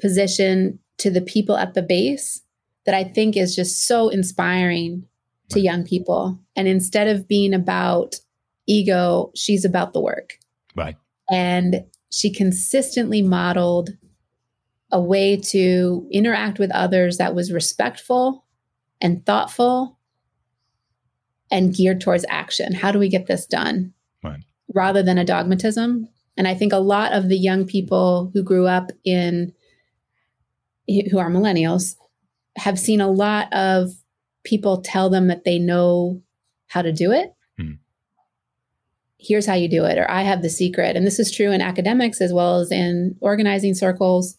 [0.01, 2.43] position to the people at the base
[2.87, 5.05] that I think is just so inspiring
[5.51, 6.39] to young people.
[6.59, 8.17] And instead of being about
[8.67, 10.41] ego, she's about the work.
[10.75, 10.97] Right.
[11.31, 13.91] And she consistently modeled
[14.91, 18.45] a way to interact with others that was respectful
[19.01, 20.01] and thoughtful
[21.49, 22.73] and geared towards action.
[22.73, 23.95] How do we get this done?
[24.25, 24.41] Right.
[24.75, 26.09] Rather than a dogmatism.
[26.37, 29.53] And I think a lot of the young people who grew up in,
[30.89, 31.95] who are millennials,
[32.57, 33.93] have seen a lot of
[34.43, 36.21] people tell them that they know
[36.69, 37.35] how to do it.
[37.59, 37.73] Hmm.
[39.19, 40.97] Here's how you do it, or I have the secret.
[40.97, 44.37] And this is true in academics as well as in organizing circles.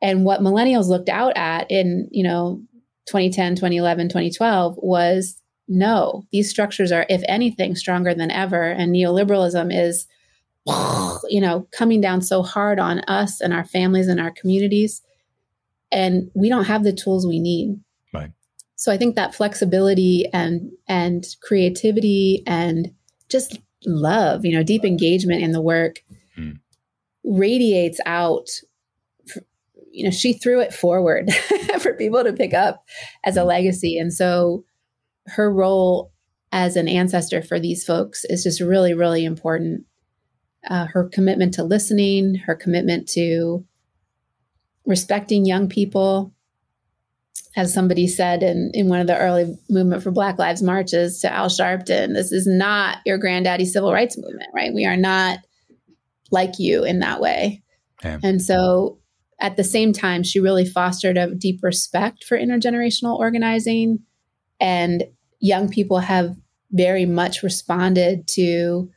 [0.00, 2.62] And what millennials looked out at in, you know,
[3.08, 8.62] 2010, 2011, 2012 was no, these structures are, if anything, stronger than ever.
[8.62, 10.06] And neoliberalism is,
[11.28, 15.02] you know, coming down so hard on us and our families and our communities.
[15.92, 17.80] And we don't have the tools we need.
[18.76, 22.92] So I think that flexibility and and creativity and
[23.28, 26.02] just love, you know, deep engagement in the work
[26.38, 26.58] mm.
[27.24, 28.48] radiates out
[29.96, 31.32] you know, she threw it forward
[31.80, 32.84] for people to pick up
[33.24, 33.98] as a legacy.
[33.98, 34.62] And so
[35.24, 36.12] her role
[36.52, 39.86] as an ancestor for these folks is just really, really important.
[40.68, 43.64] Uh, her commitment to listening, her commitment to
[44.84, 46.34] respecting young people.
[47.56, 51.32] As somebody said in, in one of the early movement for Black Lives marches to
[51.32, 54.74] Al Sharpton, this is not your granddaddy civil rights movement, right?
[54.74, 55.38] We are not
[56.30, 57.62] like you in that way.
[58.02, 58.18] Yeah.
[58.22, 58.98] And so
[59.40, 64.00] at the same time, she really fostered a deep respect for intergenerational organizing.
[64.60, 65.04] And
[65.40, 66.36] young people have
[66.72, 68.90] very much responded to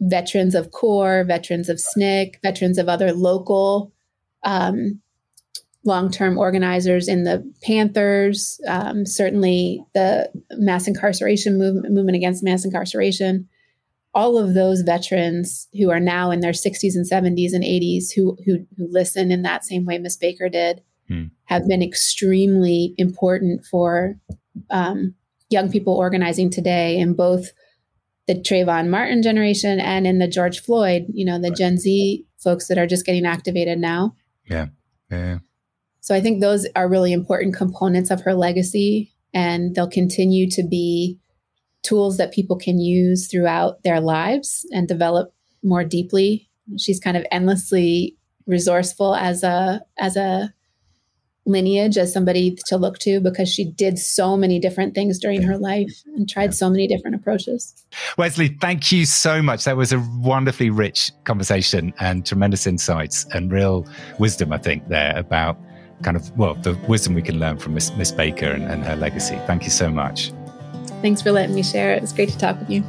[0.00, 3.92] veterans of CORE, veterans of SNCC, veterans of other local
[4.42, 5.00] um,
[5.84, 12.64] long term organizers in the Panthers, um, certainly the mass incarceration movement, movement against mass
[12.64, 13.48] incarceration
[14.14, 18.36] all of those veterans who are now in their 60s and 70s and 80s who
[18.44, 21.24] who, who listen in that same way Miss Baker did hmm.
[21.44, 24.16] have been extremely important for
[24.70, 25.14] um,
[25.48, 27.52] young people organizing today in both
[28.26, 31.56] the Trayvon Martin generation and in the George Floyd, you know, the right.
[31.56, 34.14] Gen Z folks that are just getting activated now.
[34.44, 34.66] Yeah.
[35.10, 35.38] Yeah.
[36.02, 40.62] So I think those are really important components of her legacy and they'll continue to
[40.62, 41.18] be
[41.82, 46.50] tools that people can use throughout their lives and develop more deeply.
[46.76, 48.16] She's kind of endlessly
[48.46, 50.52] resourceful as a as a
[51.46, 55.58] lineage as somebody to look to because she did so many different things during her
[55.58, 57.84] life and tried so many different approaches.
[58.16, 59.64] Wesley, thank you so much.
[59.64, 63.86] That was a wonderfully rich conversation and tremendous insights and real
[64.18, 65.58] wisdom, I think, there about
[66.02, 68.96] kind of, well, the wisdom we can learn from Miss, Miss Baker and, and her
[68.96, 69.38] legacy.
[69.46, 70.32] Thank you so much.
[71.00, 71.94] Thanks for letting me share.
[71.94, 72.84] It was great to talk with you.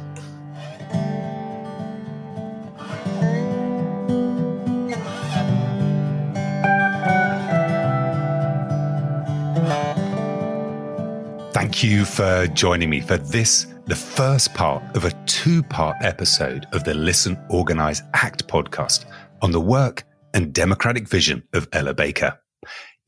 [11.52, 16.66] Thank you for joining me for this, the first part of a two part episode
[16.72, 19.06] of the Listen, Organize, Act podcast
[19.42, 20.04] on the work
[20.34, 22.38] and democratic vision of Ella Baker.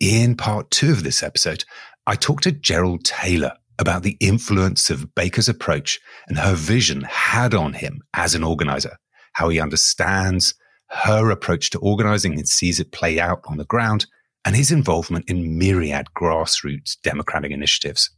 [0.01, 1.65] In part two of this episode,
[2.07, 5.99] I talked to Gerald Taylor about the influence of Baker's approach
[6.29, 8.99] and her vision had on him as an organizer,
[9.33, 10.55] how he understands
[10.89, 14.07] her approach to organizing and sees it play out on the ground,
[14.45, 18.11] and his involvement in myriad grassroots democratic initiatives.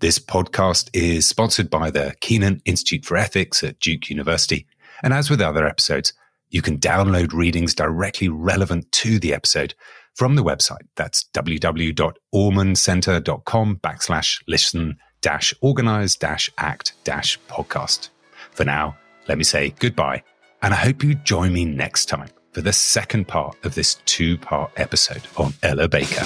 [0.00, 4.66] This podcast is sponsored by the Kenan Institute for Ethics at Duke University.
[5.02, 6.12] And as with other episodes,
[6.50, 9.74] you can download readings directly relevant to the episode
[10.16, 10.82] from the website.
[10.96, 18.08] That's www.ormondcenter.com backslash listen dash organize dash act dash podcast.
[18.52, 18.96] For now,
[19.28, 20.24] let me say goodbye.
[20.62, 24.38] And I hope you join me next time for the second part of this two
[24.38, 26.24] part episode on Ella Baker.